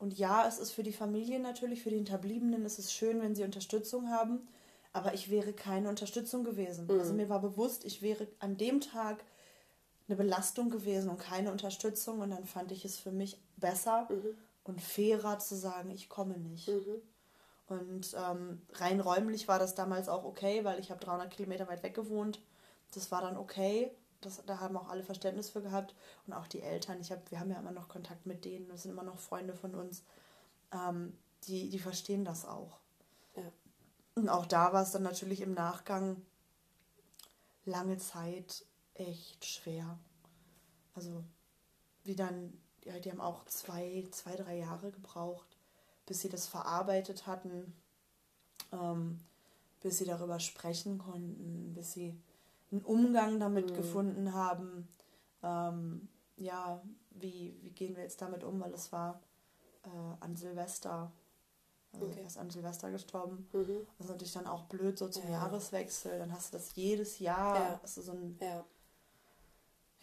[0.00, 3.34] Und ja, es ist für die Familie natürlich, für die Hinterbliebenen ist es schön, wenn
[3.36, 4.46] sie Unterstützung haben.
[4.92, 6.86] Aber ich wäre keine Unterstützung gewesen.
[6.88, 6.98] Mhm.
[7.00, 9.24] Also mir war bewusst, ich wäre an dem Tag
[10.06, 12.20] eine Belastung gewesen und keine Unterstützung.
[12.20, 14.36] Und dann fand ich es für mich besser mhm.
[14.64, 16.68] und fairer zu sagen, ich komme nicht.
[16.68, 17.02] Mhm.
[17.66, 21.82] Und ähm, rein räumlich war das damals auch okay, weil ich habe 300 Kilometer weit
[21.82, 22.40] weg gewohnt.
[22.94, 23.90] Das war dann okay.
[24.20, 25.94] Das, da haben auch alle Verständnis für gehabt
[26.26, 27.00] und auch die Eltern.
[27.00, 29.54] Ich hab, wir haben ja immer noch Kontakt mit denen, das sind immer noch Freunde
[29.54, 30.02] von uns.
[30.72, 32.78] Ähm, die, die verstehen das auch.
[33.36, 33.42] Ja.
[34.14, 36.22] Und auch da war es dann natürlich im Nachgang
[37.64, 38.64] lange Zeit
[38.94, 39.98] echt schwer.
[40.94, 41.24] Also,
[42.04, 42.52] wie dann,
[42.84, 45.56] ja, die haben auch zwei, zwei, drei Jahre gebraucht,
[46.06, 47.74] bis sie das verarbeitet hatten,
[48.72, 49.20] ähm,
[49.80, 52.16] bis sie darüber sprechen konnten, bis sie
[52.70, 53.74] einen Umgang damit mhm.
[53.74, 54.88] gefunden haben.
[55.42, 59.20] Ähm, ja, wie, wie gehen wir jetzt damit um, weil es war
[59.84, 61.12] äh, an Silvester.
[61.92, 62.20] Also okay.
[62.20, 63.48] Er ist an Silvester gestorben.
[63.52, 63.86] Mhm.
[63.98, 65.30] Das ist natürlich dann auch blöd, so zum ja.
[65.30, 66.18] Jahreswechsel.
[66.18, 67.56] Dann hast du das jedes Jahr.
[67.56, 67.80] Ja.
[67.82, 68.64] Hast du so ein, ja.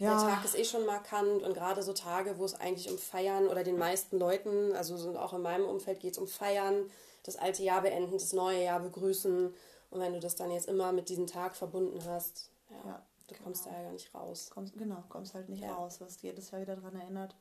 [0.02, 0.18] Ja.
[0.18, 3.48] Der Tag ist eh schon markant und gerade so Tage, wo es eigentlich um Feiern
[3.48, 6.90] oder den meisten Leuten, also auch in meinem Umfeld geht es um Feiern,
[7.22, 9.54] das alte Jahr beenden, das neue Jahr begrüßen.
[9.92, 13.36] Und wenn du das dann jetzt immer mit diesem Tag verbunden hast, ja, ja du
[13.36, 13.44] genau.
[13.44, 14.50] kommst da ja gar nicht raus.
[14.52, 15.72] Kommst, genau, kommst halt nicht ja.
[15.72, 17.36] raus, wirst jedes Jahr wieder daran erinnert.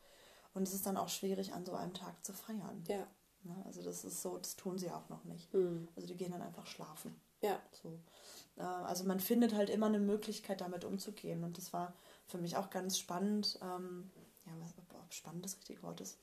[0.52, 2.84] Und es ist dann auch schwierig, an so einem Tag zu feiern.
[2.88, 3.06] Ja.
[3.44, 5.54] ne, also das ist so, das tun sie auch noch nicht.
[5.54, 5.88] Mhm.
[5.96, 7.18] Also die gehen dann einfach schlafen.
[7.40, 7.58] Ja.
[7.82, 7.98] So.
[8.58, 11.42] Äh, also man findet halt immer eine Möglichkeit, damit umzugehen.
[11.42, 11.94] Und das war
[12.30, 13.58] für mich auch ganz spannend.
[13.62, 14.10] Ähm,
[14.46, 16.18] ja, was, ob spannend das richtige Wort ist.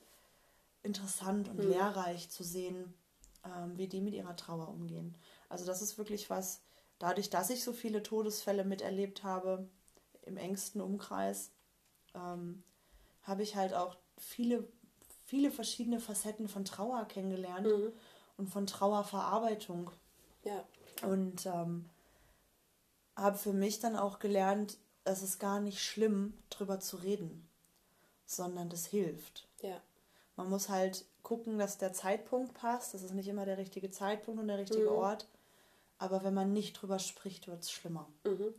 [0.82, 1.70] Interessant und mhm.
[1.70, 2.94] lehrreich zu sehen,
[3.44, 5.14] ähm, wie die mit ihrer Trauer umgehen.
[5.48, 6.60] Also das ist wirklich was,
[6.98, 9.68] dadurch, dass ich so viele Todesfälle miterlebt habe
[10.22, 11.50] im engsten Umkreis,
[12.14, 12.62] ähm,
[13.22, 14.66] habe ich halt auch viele,
[15.24, 17.92] viele verschiedene Facetten von Trauer kennengelernt mhm.
[18.36, 19.90] und von Trauerverarbeitung.
[20.44, 20.64] Ja.
[21.06, 21.88] Und ähm,
[23.16, 27.48] habe für mich dann auch gelernt, es ist gar nicht schlimm, drüber zu reden,
[28.26, 29.48] sondern das hilft.
[29.62, 29.80] Ja.
[30.36, 32.94] Man muss halt gucken, dass der Zeitpunkt passt.
[32.94, 34.96] Das ist nicht immer der richtige Zeitpunkt und der richtige mhm.
[34.96, 35.28] Ort.
[35.98, 38.08] Aber wenn man nicht drüber spricht, wird es schlimmer.
[38.24, 38.54] Mhm.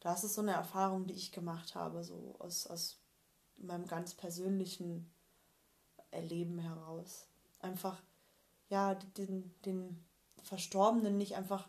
[0.00, 2.98] Das ist so eine Erfahrung, die ich gemacht habe, so aus, aus
[3.56, 5.10] meinem ganz persönlichen
[6.10, 7.26] Erleben heraus.
[7.60, 8.00] Einfach,
[8.68, 10.04] ja, den, den
[10.42, 11.68] Verstorbenen nicht einfach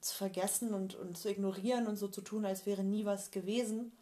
[0.00, 3.92] zu vergessen und, und zu ignorieren und so zu tun, als wäre nie was gewesen,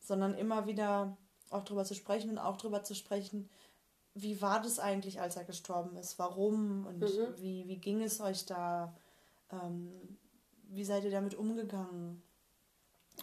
[0.00, 1.16] sondern immer wieder
[1.50, 3.48] auch darüber zu sprechen und auch darüber zu sprechen,
[4.14, 6.86] wie war das eigentlich, als er gestorben ist, warum?
[6.86, 7.34] Und mhm.
[7.36, 8.96] wie, wie ging es euch da,
[9.50, 9.92] ähm,
[10.68, 12.22] wie seid ihr damit umgegangen?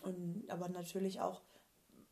[0.03, 1.41] Und aber natürlich auch,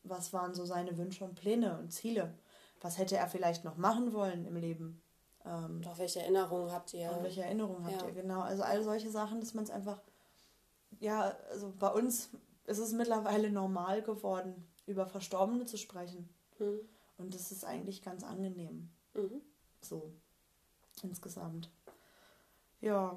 [0.02, 2.34] was waren so seine Wünsche und Pläne und Ziele,
[2.80, 5.01] was hätte er vielleicht noch machen wollen im Leben.
[5.44, 7.10] Ähm, und welche Erinnerungen habt ihr?
[7.12, 8.08] Und welche Erinnerungen habt ja.
[8.08, 8.40] ihr, genau.
[8.40, 10.00] Also all solche Sachen, dass man es einfach,
[11.00, 12.30] ja, also bei uns
[12.66, 16.28] ist es mittlerweile normal geworden, über Verstorbene zu sprechen.
[16.58, 16.80] Mhm.
[17.18, 18.90] Und das ist eigentlich ganz angenehm.
[19.14, 19.42] Mhm.
[19.80, 20.12] So,
[21.02, 21.70] insgesamt.
[22.80, 23.16] Ja.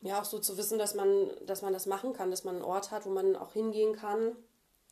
[0.00, 2.64] Ja, auch so zu wissen, dass man, dass man das machen kann, dass man einen
[2.64, 4.36] Ort hat, wo man auch hingehen kann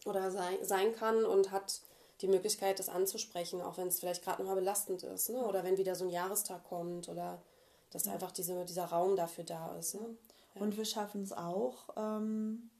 [0.04, 1.80] oder sein, sein kann und hat
[2.20, 5.44] die Möglichkeit, das anzusprechen, auch wenn es vielleicht gerade nochmal belastend ist, ne?
[5.44, 7.42] oder wenn wieder so ein Jahrestag kommt oder
[7.90, 8.12] dass ja.
[8.12, 9.94] einfach diese, dieser Raum dafür da ist.
[9.94, 10.16] Ne?
[10.54, 10.62] Ja.
[10.62, 12.70] Und wir schaffen es auch, ähm,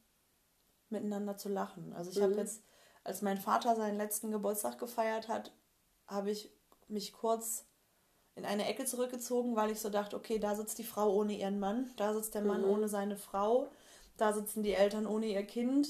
[0.88, 1.92] miteinander zu lachen.
[1.92, 2.22] Also ich mhm.
[2.22, 2.62] habe jetzt,
[3.05, 5.53] als mein Vater seinen letzten Geburtstag gefeiert hat,
[6.07, 6.51] habe ich
[6.88, 7.66] mich kurz
[8.37, 11.59] in eine Ecke zurückgezogen, weil ich so dachte, okay, da sitzt die Frau ohne ihren
[11.59, 12.70] Mann, da sitzt der Mann mhm.
[12.70, 13.68] ohne seine Frau,
[14.16, 15.88] da sitzen die Eltern ohne ihr Kind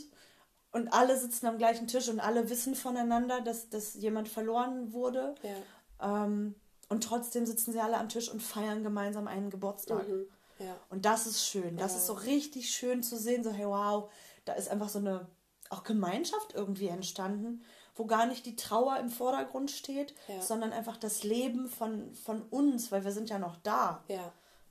[0.77, 5.35] und alle sitzen am gleichen Tisch und alle wissen voneinander, dass, dass jemand verloren wurde.
[5.43, 6.25] Ja.
[6.25, 6.55] Ähm,
[6.91, 10.07] und trotzdem sitzen sie alle am Tisch und feiern gemeinsam einen Geburtstag.
[10.07, 10.27] Mhm.
[10.59, 10.77] Ja.
[10.91, 11.79] Und das ist schön.
[11.79, 11.99] Das ja.
[11.99, 14.11] ist so richtig schön zu sehen, so, hey, wow,
[14.45, 15.27] da ist einfach so eine
[15.71, 21.25] auch Gemeinschaft irgendwie entstanden, wo gar nicht die Trauer im Vordergrund steht, sondern einfach das
[21.25, 24.05] Leben von, von uns, weil wir sind ja noch da.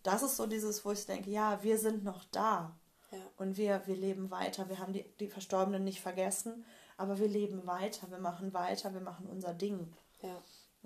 [0.03, 2.77] Das ist so dieses, wo ich denke, ja, wir sind noch da.
[3.15, 3.21] Ja.
[3.37, 4.69] Und wir, wir leben weiter.
[4.69, 6.65] Wir haben die, die Verstorbenen nicht vergessen,
[6.97, 8.09] aber wir leben weiter.
[8.09, 9.93] Wir machen weiter, wir machen unser Ding.
[10.21, 10.41] Ja.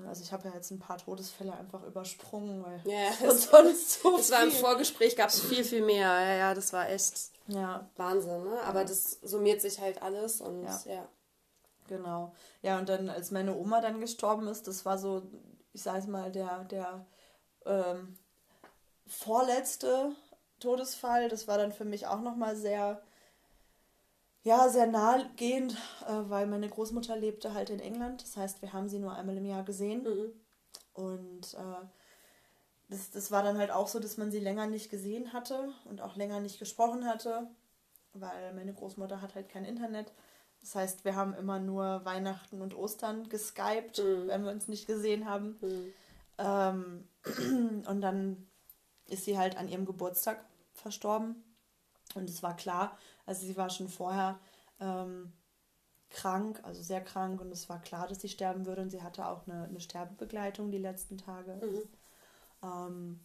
[0.07, 4.17] Also ich habe ja jetzt ein paar Todesfälle einfach übersprungen, weil ja, das, sonst so
[4.17, 6.07] das war im Vorgespräch gab es viel, viel mehr.
[6.07, 7.89] Ja, ja, das war echt ja.
[7.97, 8.61] Wahnsinn, ne?
[8.63, 8.85] Aber ja.
[8.85, 10.81] das summiert sich halt alles und ja.
[10.85, 11.09] ja.
[11.87, 12.33] Genau.
[12.61, 15.23] Ja, und dann, als meine Oma dann gestorben ist, das war so,
[15.73, 17.05] ich sage mal, der, der
[17.65, 18.17] ähm,
[19.07, 20.11] vorletzte
[20.59, 21.29] Todesfall.
[21.29, 23.01] Das war dann für mich auch nochmal sehr,
[24.43, 25.73] ja, sehr nahegehend,
[26.07, 28.21] äh, weil meine Großmutter lebte halt in England.
[28.23, 30.03] Das heißt, wir haben sie nur einmal im Jahr gesehen.
[30.03, 30.33] Mhm.
[30.93, 31.85] Und äh,
[32.89, 36.01] das, das war dann halt auch so, dass man sie länger nicht gesehen hatte und
[36.01, 37.47] auch länger nicht gesprochen hatte,
[38.13, 40.11] weil meine Großmutter hat halt kein Internet.
[40.61, 44.27] Das heißt, wir haben immer nur Weihnachten und Ostern geskypt, mhm.
[44.27, 45.57] wenn wir uns nicht gesehen haben.
[45.61, 45.93] Mhm.
[46.37, 47.07] Ähm,
[47.87, 48.47] und dann
[49.05, 50.43] ist sie halt an ihrem Geburtstag
[50.79, 51.43] verstorben.
[52.15, 54.39] Und es war klar, also sie war schon vorher
[54.79, 55.31] ähm,
[56.09, 57.41] krank, also sehr krank.
[57.41, 58.81] Und es war klar, dass sie sterben würde.
[58.81, 61.55] Und sie hatte auch eine, eine Sterbebegleitung die letzten Tage.
[61.55, 61.83] Mhm.
[62.63, 63.19] Ähm,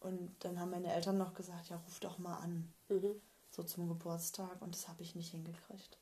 [0.00, 2.72] und dann haben meine Eltern noch gesagt, ja, ruf doch mal an.
[2.88, 3.20] Mhm.
[3.50, 4.60] So zum Geburtstag.
[4.60, 5.98] Und das habe ich nicht hingekriegt.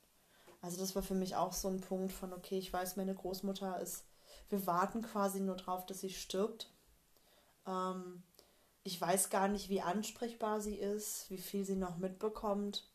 [0.60, 3.80] Also das war für mich auch so ein Punkt von, okay, ich weiß, meine Großmutter
[3.80, 4.04] ist,
[4.48, 6.70] wir warten quasi nur drauf, dass sie stirbt.
[7.66, 8.22] Ähm,
[8.84, 12.88] ich weiß gar nicht, wie ansprechbar sie ist, wie viel sie noch mitbekommt.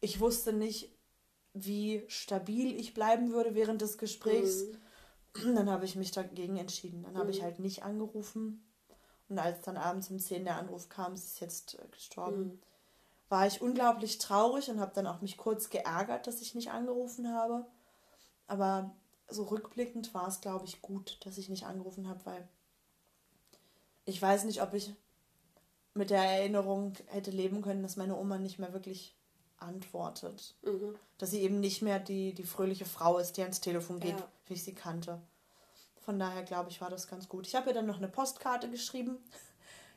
[0.00, 0.96] Ich wusste nicht,
[1.52, 4.64] wie stabil ich bleiben würde während des Gesprächs.
[5.34, 5.54] Mhm.
[5.56, 7.02] Dann habe ich mich dagegen entschieden.
[7.02, 7.18] Dann mhm.
[7.18, 7.44] habe ich mhm.
[7.44, 8.64] halt nicht angerufen.
[9.28, 12.44] Und als dann abends um 10 der Anruf kam, sie ist jetzt äh, gestorben.
[12.44, 12.60] Mhm
[13.28, 17.32] war ich unglaublich traurig und habe dann auch mich kurz geärgert, dass ich nicht angerufen
[17.32, 17.66] habe.
[18.46, 18.94] Aber
[19.28, 22.48] so rückblickend war es, glaube ich, gut, dass ich nicht angerufen habe, weil
[24.04, 24.92] ich weiß nicht, ob ich
[25.94, 29.14] mit der Erinnerung hätte leben können, dass meine Oma nicht mehr wirklich
[29.58, 30.54] antwortet.
[30.62, 30.96] Mhm.
[31.18, 34.28] Dass sie eben nicht mehr die, die fröhliche Frau ist, die ans Telefon geht, ja.
[34.46, 35.20] wie ich sie kannte.
[36.00, 37.46] Von daher glaube ich, war das ganz gut.
[37.46, 39.18] Ich habe ihr dann noch eine Postkarte geschrieben.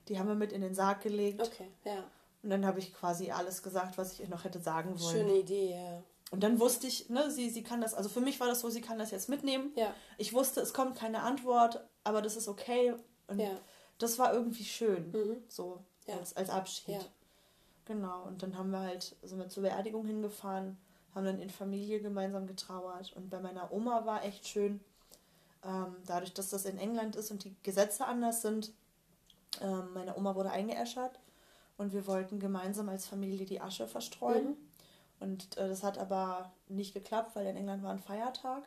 [0.07, 1.41] Die haben wir mit in den Sarg gelegt.
[1.41, 2.03] Okay, ja.
[2.43, 5.17] Und dann habe ich quasi alles gesagt, was ich ihr noch hätte sagen wollen.
[5.17, 6.03] Schöne Idee, ja.
[6.31, 8.69] Und dann wusste ich, ne, sie, sie kann das, also für mich war das so,
[8.69, 9.71] sie kann das jetzt mitnehmen.
[9.75, 9.93] Ja.
[10.17, 12.93] Ich wusste, es kommt keine Antwort, aber das ist okay.
[13.27, 13.51] Und ja.
[13.97, 15.43] Das war irgendwie schön, mhm.
[15.47, 16.17] so ja.
[16.17, 16.95] als, als Abschied.
[16.95, 17.01] Ja.
[17.85, 20.77] Genau, und dann haben wir halt, sind wir zur Beerdigung hingefahren,
[21.15, 23.13] haben dann in Familie gemeinsam getrauert.
[23.15, 24.81] Und bei meiner Oma war echt schön,
[25.63, 28.71] ähm, dadurch, dass das in England ist und die Gesetze anders sind.
[29.61, 31.19] Ähm, meine Oma wurde eingeäschert
[31.77, 34.49] und wir wollten gemeinsam als Familie die Asche verstreuen.
[34.49, 34.57] Mhm.
[35.19, 38.63] Und äh, das hat aber nicht geklappt, weil in England war ein Feiertag.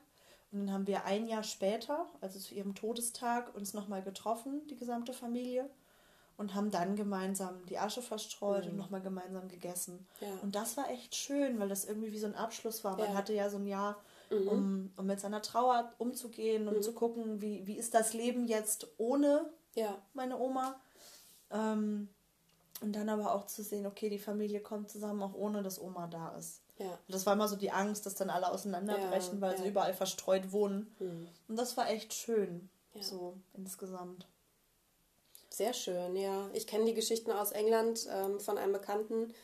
[0.53, 4.77] Und dann haben wir ein Jahr später, also zu ihrem Todestag, uns nochmal getroffen, die
[4.77, 5.71] gesamte Familie,
[6.37, 8.71] und haben dann gemeinsam die Asche verstreut mhm.
[8.71, 10.07] und nochmal gemeinsam gegessen.
[10.21, 10.29] Ja.
[10.43, 12.97] Und das war echt schön, weil das irgendwie wie so ein Abschluss war.
[12.97, 13.99] Man hatte ja so ein Jahr,
[14.31, 14.49] mhm.
[14.49, 16.83] um, um mit seiner Trauer umzugehen, um mhm.
[16.83, 19.99] zu gucken, wie, wie ist das Leben jetzt ohne ja.
[20.15, 20.81] meine Oma.
[21.51, 22.09] Ähm,
[22.81, 26.07] und dann aber auch zu sehen, okay, die Familie kommt zusammen, auch ohne dass Oma
[26.07, 26.60] da ist.
[26.81, 26.99] Ja.
[27.09, 29.62] Das war immer so die Angst, dass dann alle auseinanderbrechen, ja, weil ja.
[29.62, 30.95] sie überall verstreut wohnen.
[30.99, 31.29] Mhm.
[31.49, 34.27] Und das war echt schön, so insgesamt.
[35.51, 36.49] Sehr schön, ja.
[36.55, 39.35] Ich kenne die Geschichten aus England ähm, von einem Bekannten.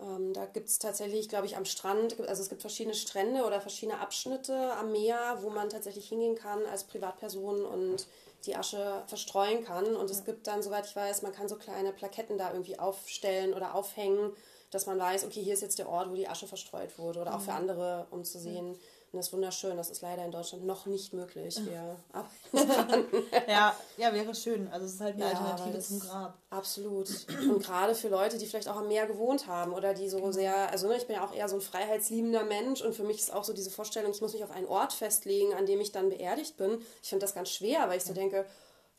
[0.00, 3.60] Ähm, da gibt es tatsächlich, glaube ich, am Strand, also es gibt verschiedene Strände oder
[3.60, 8.06] verschiedene Abschnitte am Meer, wo man tatsächlich hingehen kann als Privatperson und
[8.46, 9.94] die Asche verstreuen kann.
[9.94, 13.52] Und es gibt dann, soweit ich weiß, man kann so kleine Plaketten da irgendwie aufstellen
[13.52, 14.32] oder aufhängen,
[14.72, 17.20] dass man weiß, okay, hier ist jetzt der Ort, wo die Asche verstreut wurde.
[17.20, 17.58] Oder auch für mhm.
[17.58, 18.76] andere, um zu sehen,
[19.12, 19.76] und das ist wunderschön.
[19.76, 21.60] Das ist leider in Deutschland noch nicht möglich.
[21.66, 21.96] Wir
[23.46, 24.68] ja, ja, wäre schön.
[24.72, 26.38] Also es ist halt eine ja, Alternative zum Grab.
[26.48, 27.10] Absolut.
[27.42, 30.32] Und gerade für Leute, die vielleicht auch am Meer gewohnt haben oder die so genau.
[30.32, 33.18] sehr, also ne, ich bin ja auch eher so ein freiheitsliebender Mensch und für mich
[33.18, 35.92] ist auch so diese Vorstellung, ich muss mich auf einen Ort festlegen, an dem ich
[35.92, 36.78] dann beerdigt bin.
[37.02, 38.46] Ich finde das ganz schwer, weil ich so denke,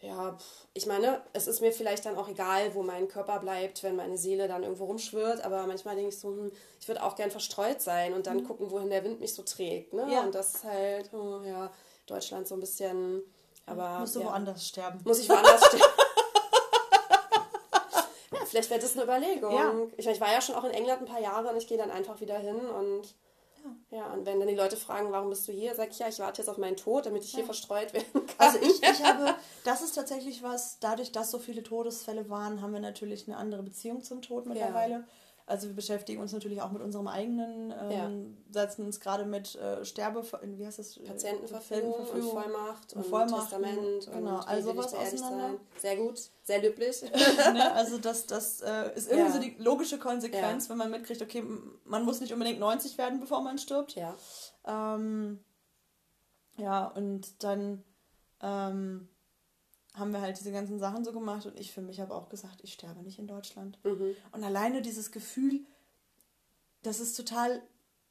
[0.03, 0.37] ja,
[0.73, 4.17] ich meine, es ist mir vielleicht dann auch egal, wo mein Körper bleibt, wenn meine
[4.17, 7.81] Seele dann irgendwo rumschwirrt, aber manchmal denke ich so, hm, ich würde auch gern verstreut
[7.81, 8.47] sein und dann mhm.
[8.47, 9.93] gucken, wohin der Wind mich so trägt.
[9.93, 10.05] Ne?
[10.11, 10.23] Ja.
[10.23, 11.71] Und das ist halt, oh, ja,
[12.05, 13.21] Deutschland so ein bisschen,
[13.65, 13.99] aber.
[13.99, 14.25] Musst du ja.
[14.25, 14.99] woanders sterben.
[15.05, 15.85] Muss ich woanders sterben.
[18.33, 19.55] ja, vielleicht wäre das eine Überlegung.
[19.55, 19.73] Ja.
[19.95, 21.77] Ich, meine, ich war ja schon auch in England ein paar Jahre und ich gehe
[21.77, 23.15] dann einfach wieder hin und
[23.91, 26.19] ja, und wenn dann die Leute fragen, warum bist du hier, sag ich ja, ich
[26.19, 27.37] warte jetzt auf meinen Tod, damit ich ja.
[27.37, 28.35] hier verstreut werden kann.
[28.37, 32.73] Also ich, ich habe, das ist tatsächlich was, dadurch, dass so viele Todesfälle waren, haben
[32.73, 35.05] wir natürlich eine andere Beziehung zum Tod mittlerweile.
[35.45, 38.09] Also wir beschäftigen uns natürlich auch mit unserem eigenen, ähm, ja.
[38.61, 40.97] setzen uns gerade mit äh, Sterbe, wie heißt das?
[40.99, 45.47] Patientenverfügung, und Vollmacht und, Vollmacht Testament genau, und also was auseinander.
[45.47, 45.59] Sein.
[45.77, 47.01] Sehr gut, sehr löblich.
[47.53, 47.73] ne?
[47.73, 49.33] Also das, das äh, ist irgendwie ja.
[49.33, 50.69] so die logische Konsequenz, ja.
[50.69, 51.43] wenn man mitkriegt, okay,
[51.83, 53.95] man muss nicht unbedingt 90 werden, bevor man stirbt.
[53.95, 54.15] Ja.
[54.65, 55.43] Ähm,
[56.55, 57.83] ja, und dann
[58.41, 59.09] ähm,
[59.93, 62.61] haben wir halt diese ganzen Sachen so gemacht und ich für mich habe auch gesagt,
[62.63, 63.77] ich sterbe nicht in Deutschland.
[63.83, 64.15] Mhm.
[64.31, 65.61] Und alleine dieses Gefühl,
[66.81, 67.61] das ist total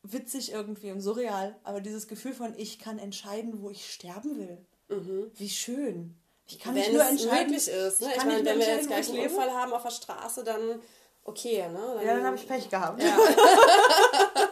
[0.02, 4.58] witzig irgendwie und surreal, aber dieses Gefühl von, ich kann entscheiden, wo ich sterben will.
[4.88, 5.30] Mhm.
[5.34, 6.16] Wie schön.
[6.46, 7.52] Ich kann wenn nicht nur entscheiden.
[7.52, 8.08] Möglich ist, ne?
[8.10, 10.80] Ich, ich meine, wenn wir jetzt gleich einen Unfall haben auf der Straße, dann
[11.24, 11.94] okay, ne?
[11.96, 13.02] Dann, ja, dann habe ich Pech gehabt.
[13.02, 13.16] Ja.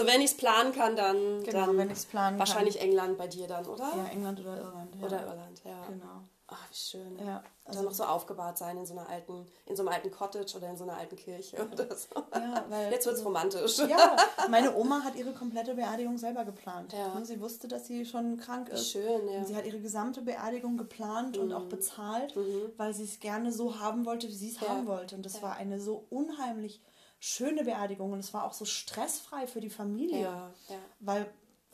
[0.00, 2.88] also wenn ich es planen kann, dann, genau, dann wenn planen wahrscheinlich kann.
[2.88, 3.84] England bei dir dann, oder?
[3.96, 4.94] Ja, England oder Irland.
[5.00, 5.06] Ja.
[5.06, 5.84] Oder Irland, ja.
[5.88, 6.22] Genau.
[6.46, 7.18] Ach, wie schön.
[7.26, 10.10] Ja, also dann noch so aufgebahrt sein in so einer alten, in so einem alten
[10.10, 12.22] Cottage oder in so einer alten Kirche oder so.
[12.34, 13.78] Ja, weil, Jetzt wird es romantisch.
[13.78, 14.14] Ja,
[14.50, 16.92] meine Oma hat ihre komplette Beerdigung selber geplant.
[16.92, 17.18] Ja.
[17.24, 18.90] Sie wusste, dass sie schon krank Wie ist.
[18.90, 19.38] schön, ja.
[19.38, 22.36] Und sie hat ihre gesamte Beerdigung geplant und auch bezahlt,
[22.76, 24.68] weil sie es gerne so haben wollte, wie sie es Ja.
[24.68, 25.16] haben wollte.
[25.16, 26.82] Und das war eine so unheimlich
[27.24, 30.76] schöne Beerdigung und es war auch so stressfrei für die Familie, Ja, ja.
[31.00, 31.32] weil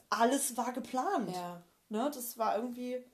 [0.08, 1.34] alles war geplant.
[1.34, 1.62] Ja.
[1.88, 2.08] Ne?
[2.14, 3.04] Das war irgendwie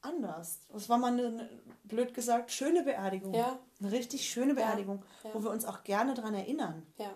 [0.00, 0.60] anders.
[0.72, 1.48] Das war mal eine,
[1.84, 3.34] blöd gesagt, schöne Beerdigung.
[3.34, 3.56] Ja.
[3.78, 5.30] Eine richtig schöne Beerdigung, ja.
[5.32, 6.84] wo wir uns auch gerne dran erinnern.
[6.98, 7.14] Ja.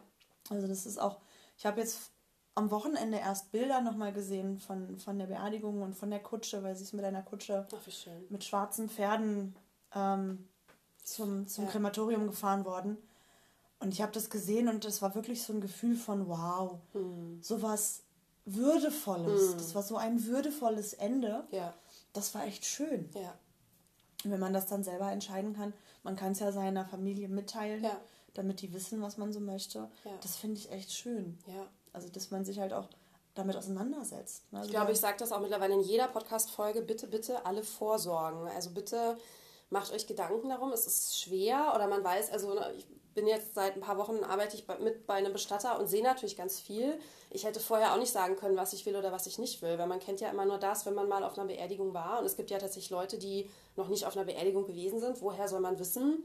[0.50, 1.20] Also das ist auch,
[1.56, 2.12] ich habe jetzt
[2.54, 6.76] am Wochenende erst Bilder nochmal gesehen von, von der Beerdigung und von der Kutsche, weil
[6.76, 9.56] sie ist mit einer Kutsche Ach, mit schwarzen Pferden
[9.92, 10.48] ähm,
[11.02, 11.68] zum, zum.
[11.68, 12.98] Krematorium gefahren worden.
[13.84, 17.38] Und ich habe das gesehen und das war wirklich so ein Gefühl von wow, Hm.
[17.42, 18.00] so was
[18.46, 19.56] Würdevolles.
[19.56, 21.44] Das war so ein würdevolles Ende.
[21.50, 21.72] Ja.
[22.12, 23.08] Das war echt schön.
[23.14, 23.34] Ja.
[24.24, 27.82] Und wenn man das dann selber entscheiden kann, man kann es ja seiner Familie mitteilen,
[27.84, 27.96] Ja.
[28.34, 29.90] damit die wissen, was man so möchte.
[30.04, 30.10] Ja.
[30.22, 31.38] Das finde ich echt schön.
[31.46, 31.66] Ja.
[31.92, 32.88] Also, dass man sich halt auch
[33.34, 34.50] damit auseinandersetzt.
[34.52, 34.58] ne?
[34.60, 36.82] Also Ich glaube, ich sage das auch mittlerweile in jeder Podcast-Folge.
[36.82, 38.46] Bitte, bitte alle vorsorgen.
[38.48, 39.16] Also bitte
[39.70, 40.72] macht euch Gedanken darum.
[40.72, 44.24] Es ist schwer oder man weiß, also ne, ich bin jetzt seit ein paar Wochen
[44.24, 46.98] arbeite ich mit bei einem Bestatter und sehe natürlich ganz viel.
[47.30, 49.78] Ich hätte vorher auch nicht sagen können, was ich will oder was ich nicht will,
[49.78, 52.18] weil man kennt ja immer nur das, wenn man mal auf einer Beerdigung war.
[52.18, 55.20] Und es gibt ja tatsächlich Leute, die noch nicht auf einer Beerdigung gewesen sind.
[55.22, 56.24] Woher soll man wissen,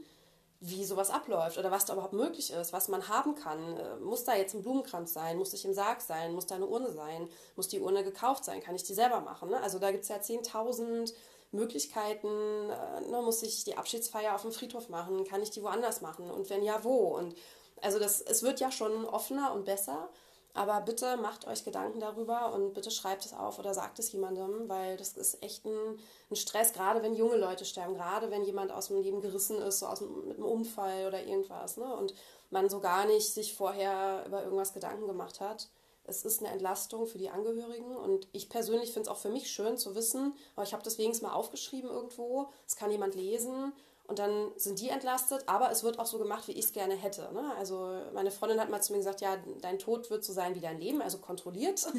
[0.60, 3.78] wie sowas abläuft oder was da überhaupt möglich ist, was man haben kann.
[3.78, 5.38] Äh, Muss da jetzt ein Blumenkranz sein?
[5.38, 6.34] Muss ich im Sarg sein?
[6.34, 7.28] Muss da eine Urne sein?
[7.56, 8.60] Muss die Urne gekauft sein?
[8.60, 9.48] Kann ich die selber machen?
[9.48, 9.60] Ne?
[9.62, 11.14] Also da gibt es ja 10.000
[11.52, 12.28] Möglichkeiten.
[12.28, 13.22] Äh, ne?
[13.22, 15.24] Muss ich die Abschiedsfeier auf dem Friedhof machen?
[15.24, 16.30] Kann ich die woanders machen?
[16.30, 17.16] Und wenn ja, wo?
[17.16, 17.34] Und
[17.82, 20.10] also das, es wird ja schon offener und besser.
[20.52, 24.68] Aber bitte macht euch Gedanken darüber und bitte schreibt es auf oder sagt es jemandem,
[24.68, 28.72] weil das ist echt ein, ein Stress, gerade wenn junge Leute sterben, gerade wenn jemand
[28.72, 31.94] aus dem Leben gerissen ist, so aus dem, mit einem Unfall oder irgendwas, ne?
[31.94, 32.14] Und
[32.50, 35.68] man so gar nicht sich vorher über irgendwas Gedanken gemacht hat.
[36.04, 39.50] Es ist eine Entlastung für die Angehörigen und ich persönlich finde es auch für mich
[39.50, 43.72] schön zu wissen, aber ich habe das wenigstens mal aufgeschrieben irgendwo, es kann jemand lesen
[44.10, 46.96] und dann sind die entlastet, aber es wird auch so gemacht, wie ich es gerne
[46.96, 47.32] hätte.
[47.32, 47.52] Ne?
[47.56, 50.60] Also meine Freundin hat mal zu mir gesagt, ja, dein Tod wird so sein wie
[50.60, 51.86] dein Leben, also kontrolliert.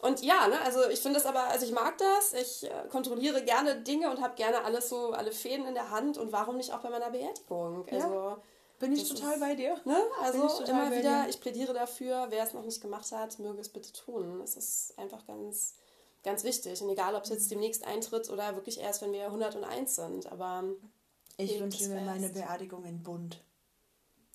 [0.00, 3.42] und ja, ne, also ich finde das aber, also ich mag das, ich äh, kontrolliere
[3.44, 6.72] gerne Dinge und habe gerne alles so, alle Fäden in der Hand und warum nicht
[6.72, 7.84] auch bei meiner Beerdigung?
[7.90, 8.38] Also,
[8.78, 9.80] Bin ich das total ist- bei dir.
[9.84, 9.96] ne?
[10.22, 11.28] also immer wieder, dir.
[11.30, 14.40] ich plädiere dafür, wer es noch nicht gemacht hat, möge es bitte tun.
[14.42, 15.74] Es ist einfach ganz,
[16.22, 19.94] ganz wichtig und egal, ob es jetzt demnächst eintritt oder wirklich erst, wenn wir 101
[19.96, 20.64] sind, aber
[21.38, 22.28] Ich wünsche mir meine.
[22.28, 23.40] Beerdigung in bunt.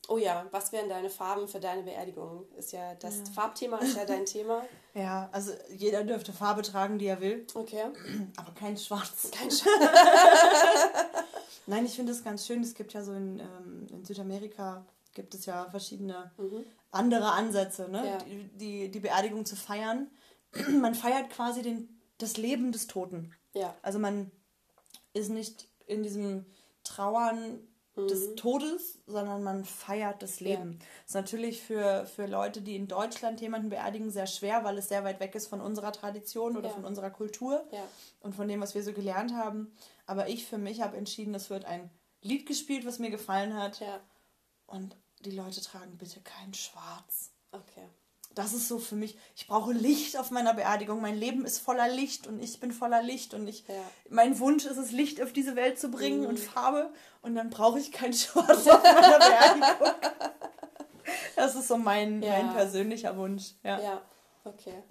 [0.07, 2.45] Oh ja, was wären deine Farben für deine Beerdigung?
[2.57, 4.65] Ist ja das Farbthema ist ja dein Thema.
[4.95, 7.83] Ja, also jeder dürfte Farbe tragen, die er will, Okay.
[8.35, 9.29] aber kein Schwarz.
[9.31, 9.63] Kein Sch
[11.71, 12.61] Nein, ich finde es ganz schön.
[12.61, 16.29] Es gibt ja so in, ähm, in Südamerika gibt es ja verschiedene
[16.91, 18.05] andere Ansätze, ne?
[18.05, 18.17] Ja.
[18.17, 20.09] die, die, die Beerdigung zu feiern.
[20.81, 23.33] man feiert quasi den, das Leben des Toten.
[23.53, 23.73] Ja.
[23.83, 24.31] Also man
[25.13, 26.45] ist nicht in diesem
[26.83, 27.59] Trauern
[27.95, 28.07] Mhm.
[28.07, 30.79] des Todes, sondern man feiert das Leben.
[31.05, 35.03] Ist natürlich für, für Leute, die in Deutschland jemanden beerdigen, sehr schwer, weil es sehr
[35.03, 36.73] weit weg ist von unserer Tradition oder Ja.
[36.75, 37.83] von unserer Kultur Ja.
[38.21, 39.73] und von dem, was wir so gelernt haben.
[40.05, 41.89] Aber ich für mich habe entschieden, es wird ein
[42.21, 43.79] Lied gespielt, was mir gefallen hat.
[43.81, 43.99] Ja.
[44.67, 47.31] Und die Leute tragen bitte kein Schwarz.
[47.51, 47.89] Okay.
[48.35, 51.01] Das ist so für mich, ich brauche Licht auf meiner Beerdigung.
[51.01, 53.73] Mein Leben ist voller Licht und ich bin voller Licht und ich, Ja.
[54.09, 56.27] mein Wunsch ist es, Licht auf diese Welt zu bringen Mhm.
[56.27, 56.91] und Farbe
[57.21, 59.93] und dann brauche ich kein Schwarz auf meiner Beerdigung.
[61.35, 62.31] Das ist so mein, Ja.
[62.41, 63.53] mein persönlicher Wunsch.
[63.63, 63.79] Ja.
[63.81, 64.01] Ja.
[64.43, 64.81] Okay.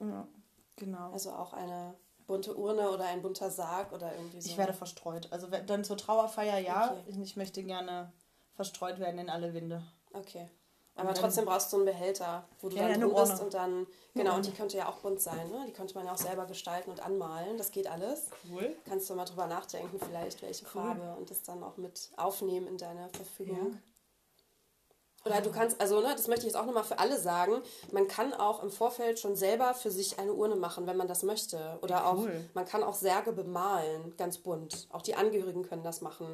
[0.77, 1.11] Genau.
[1.13, 1.95] Also auch eine
[2.27, 4.49] bunte Urne oder ein bunter Sarg oder irgendwie so.
[4.51, 5.29] Ich werde verstreut.
[5.31, 6.93] Also dann zur Trauerfeier ja.
[6.93, 7.21] Okay.
[7.23, 8.13] Ich möchte gerne
[8.55, 9.83] verstreut werden in alle Winde.
[10.13, 10.49] Okay.
[10.97, 13.07] Aber trotzdem brauchst du einen Behälter, wo du Ja, dann ja,
[13.39, 15.65] und dann, genau, und die könnte ja auch bunt sein, ne?
[15.67, 17.57] Die könnte man ja auch selber gestalten und anmalen.
[17.57, 18.27] Das geht alles.
[18.51, 18.77] Cool.
[18.87, 20.83] Kannst du mal drüber nachdenken, vielleicht, welche Cool.
[20.83, 23.81] Farbe und das dann auch mit aufnehmen in deine Verfügung.
[25.25, 27.61] Oder du kannst, also ne, das möchte ich jetzt auch nochmal für alle sagen,
[27.93, 31.23] man kann auch im Vorfeld schon selber für sich eine Urne machen, wenn man das
[31.23, 31.79] möchte.
[31.83, 32.49] Oder auch, Cool.
[32.55, 34.89] man kann auch Särge bemalen, ganz bunt.
[34.91, 36.27] Auch die Angehörigen können das machen.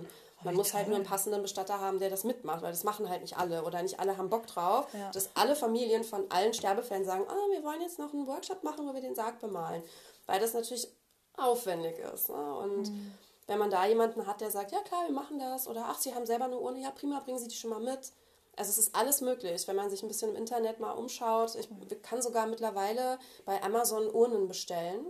[0.45, 1.11] Man wie muss halt nur einen toll.
[1.11, 4.17] passenden Bestatter haben, der das mitmacht, weil das machen halt nicht alle oder nicht alle
[4.19, 5.11] haben Bock drauf, Ja.
[5.11, 8.87] dass alle Familien von allen Sterbefällen sagen, ah, wir wollen jetzt noch einen Workshop machen,
[8.87, 9.83] wo wir den Sarg bemalen.
[10.27, 10.89] Weil das natürlich
[11.37, 12.29] aufwendig ist.
[12.29, 12.55] Ne?
[12.59, 13.15] Und Mhm.
[13.49, 16.15] wenn man da jemanden hat, der sagt, ja klar, wir machen das, oder ach, Sie
[16.15, 18.13] haben selber eine Urne, ja prima, bringen Sie die schon mal mit.
[18.57, 21.55] Also es ist alles möglich, wenn man sich ein bisschen im Internet mal umschaut.
[21.57, 21.69] Ich
[22.03, 25.07] kann sogar mittlerweile bei Amazon Urnen bestellen.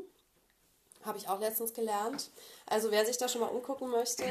[1.07, 2.31] Habe ich auch letztens gelernt.
[2.67, 4.25] Also wer sich da schon mal umgucken möchte,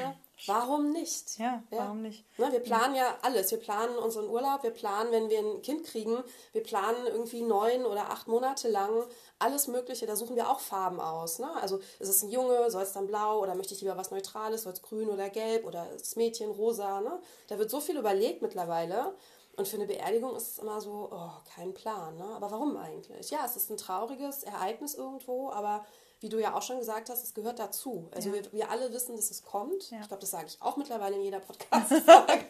[0.46, 1.40] warum nicht?
[1.40, 2.26] Ja, warum nicht?
[2.38, 3.50] Ne, wir planen ja alles.
[3.50, 6.22] Wir planen unseren Urlaub, wir planen, wenn wir ein Kind kriegen,
[6.52, 9.06] wir planen irgendwie neun oder acht Monate lang
[9.40, 10.06] alles Mögliche.
[10.06, 11.40] Da suchen wir auch Farben aus.
[11.40, 11.50] Ne?
[11.62, 14.64] Also ist es ein Junge, soll es dann blau oder möchte ich lieber was Neutrales,
[14.64, 17.02] soll es grün oder gelb oder ist es Mädchen rosa?
[17.02, 17.20] Ne?
[17.48, 19.16] Da wird so viel überlegt mittlerweile.
[19.58, 22.18] Und für eine Beerdigung ist es immer so, oh, kein Plan.
[22.18, 22.26] Ne?
[22.36, 23.32] Aber warum eigentlich?
[23.32, 25.86] Ja, es ist ein trauriges Ereignis irgendwo, aber
[26.20, 28.09] wie du ja auch schon gesagt hast, es gehört dazu.
[28.13, 28.36] Also ja.
[28.36, 29.91] wir, wir alle wissen, dass es kommt.
[29.91, 30.01] Ja.
[30.01, 32.45] Ich glaube, das sage ich auch mittlerweile in jeder Podcast-Folge.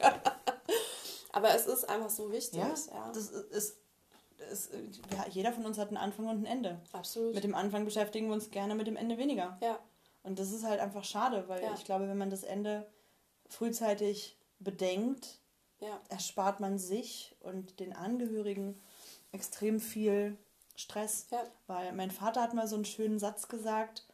[1.31, 2.59] aber es ist einfach so wichtig.
[2.59, 3.11] Ja, ja.
[3.13, 3.77] Das ist,
[4.51, 4.69] ist,
[5.11, 6.81] ja, jeder von uns hat einen Anfang und ein Ende.
[6.91, 7.35] Absolut.
[7.35, 9.57] Mit dem Anfang beschäftigen wir uns gerne, mit dem Ende weniger.
[9.61, 9.79] Ja.
[10.23, 12.87] Und das ist halt einfach schade, weil ich glaube, wenn man das Ende
[13.47, 15.39] frühzeitig bedenkt,
[16.09, 18.81] erspart man sich und den Angehörigen
[19.31, 20.37] extrem viel
[20.75, 21.27] Stress.
[21.31, 21.43] Ja.
[21.67, 24.05] Weil mein Vater hat mal so einen schönen Satz gesagt,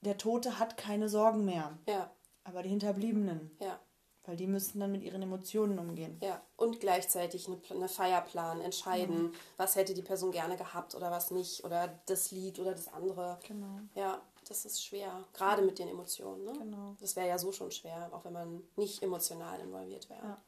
[0.00, 1.78] der Tote hat keine Sorgen mehr.
[1.86, 2.10] Ja.
[2.44, 3.56] Aber die Hinterbliebenen.
[3.60, 3.78] Ja.
[4.24, 6.16] Weil die müssen dann mit ihren Emotionen umgehen.
[6.22, 9.32] Ja, und gleichzeitig eine, eine Feierplan entscheiden, mhm.
[9.56, 11.64] was hätte die Person gerne gehabt oder was nicht.
[11.64, 13.40] Oder das Lied oder das andere.
[13.48, 13.80] Genau.
[13.96, 15.24] Ja, das ist schwer.
[15.32, 16.44] Gerade mit den Emotionen.
[16.44, 16.52] Ne?
[16.52, 16.96] Genau.
[17.00, 20.22] Das wäre ja so schon schwer, auch wenn man nicht emotional involviert wäre.
[20.22, 20.38] Ja.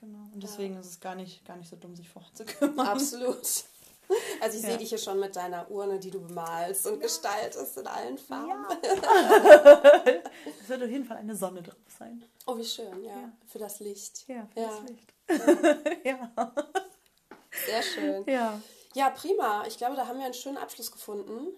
[0.00, 0.28] Genau.
[0.32, 0.80] Und deswegen ja.
[0.80, 2.86] ist es gar nicht, gar nicht so dumm, sich vorher zu kümmern.
[2.86, 3.64] Absolut.
[4.40, 4.70] Also ich ja.
[4.70, 7.00] sehe dich hier schon mit deiner Urne, die du bemalst und ja.
[7.00, 8.48] gestaltest in allen Farben.
[8.48, 8.68] Ja.
[10.60, 12.22] es wird auf jeden Fall eine Sonne drauf sein.
[12.46, 13.12] Oh, wie schön, ja.
[13.12, 13.32] ja.
[13.46, 14.28] Für das Licht.
[14.28, 15.14] Ja, für das Licht.
[16.04, 16.52] ja.
[17.66, 18.24] Sehr schön.
[18.26, 18.60] Ja.
[18.94, 19.66] Ja, prima.
[19.66, 21.56] Ich glaube, da haben wir einen schönen Abschluss gefunden.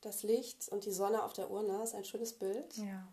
[0.00, 2.76] Das Licht und die Sonne auf der Urne ist ein schönes Bild.
[2.76, 3.06] Ja.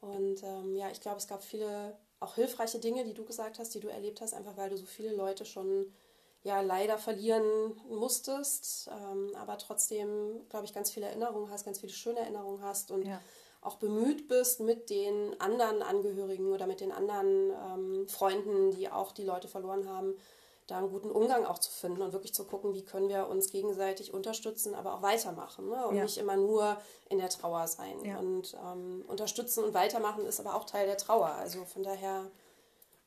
[0.00, 3.74] Und ähm, ja, ich glaube, es gab viele auch hilfreiche Dinge, die du gesagt hast,
[3.74, 5.92] die du erlebt hast, einfach weil du so viele Leute schon
[6.44, 7.44] ja leider verlieren
[7.88, 12.90] musstest, ähm, aber trotzdem, glaube ich, ganz viele Erinnerungen hast, ganz viele schöne Erinnerungen hast
[12.90, 13.20] und ja.
[13.60, 19.12] auch bemüht bist, mit den anderen Angehörigen oder mit den anderen ähm, Freunden, die auch
[19.12, 20.14] die Leute verloren haben,
[20.66, 23.50] da einen guten Umgang auch zu finden und wirklich zu gucken, wie können wir uns
[23.50, 25.86] gegenseitig unterstützen, aber auch weitermachen ne?
[25.86, 26.02] und ja.
[26.02, 26.76] nicht immer nur
[27.08, 28.04] in der Trauer sein.
[28.04, 28.18] Ja.
[28.18, 31.28] Und ähm, unterstützen und weitermachen ist aber auch Teil der Trauer.
[31.28, 32.30] Also von daher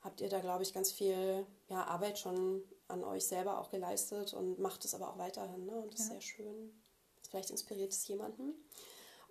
[0.03, 4.33] habt ihr da, glaube ich, ganz viel ja, Arbeit schon an euch selber auch geleistet
[4.33, 5.65] und macht es aber auch weiterhin.
[5.65, 5.73] Ne?
[5.73, 6.05] Und das ja.
[6.05, 6.81] ist sehr schön.
[7.29, 8.53] Vielleicht inspiriert es jemanden.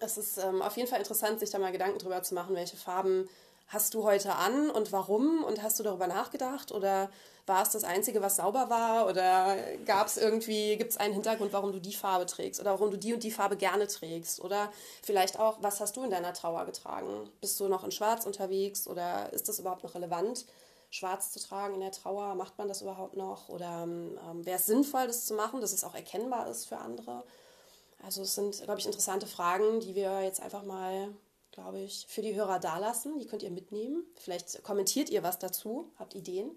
[0.00, 2.76] es ist ähm, auf jeden Fall interessant, sich da mal Gedanken drüber zu machen, welche
[2.76, 3.28] Farben
[3.68, 7.10] hast du heute an und warum und hast du darüber nachgedacht oder
[7.46, 11.52] war es das Einzige, was sauber war oder gab es irgendwie, gibt es einen Hintergrund,
[11.52, 14.70] warum du die Farbe trägst oder warum du die und die Farbe gerne trägst oder
[15.02, 17.30] vielleicht auch, was hast du in deiner Trauer getragen?
[17.40, 20.46] Bist du noch in Schwarz unterwegs oder ist das überhaupt noch relevant?
[20.90, 23.50] Schwarz zu tragen in der Trauer, macht man das überhaupt noch?
[23.50, 27.24] Oder ähm, wäre es sinnvoll, das zu machen, dass es auch erkennbar ist für andere?
[28.02, 31.14] Also es sind, glaube ich, interessante Fragen, die wir jetzt einfach mal,
[31.50, 33.18] glaube ich, für die Hörer dalassen.
[33.18, 34.04] Die könnt ihr mitnehmen.
[34.16, 36.50] Vielleicht kommentiert ihr was dazu, habt Ideen.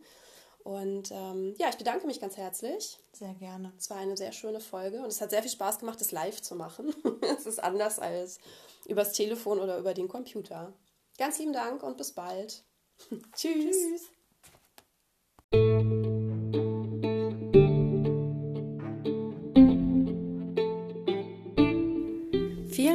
[0.64, 3.00] Und ähm, ja, ich bedanke mich ganz herzlich.
[3.14, 3.74] Sehr gerne.
[3.78, 6.42] Es war eine sehr schöne Folge und es hat sehr viel Spaß gemacht, das live
[6.42, 6.94] zu machen.
[7.38, 8.40] es ist anders als
[8.86, 10.74] übers Telefon oder über den Computer.
[11.18, 12.64] Ganz lieben Dank und bis bald.
[13.36, 13.78] Tschüss.
[15.52, 15.91] Tschüss.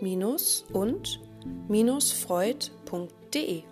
[0.00, 1.20] minus und
[1.68, 3.62] minus freud.de.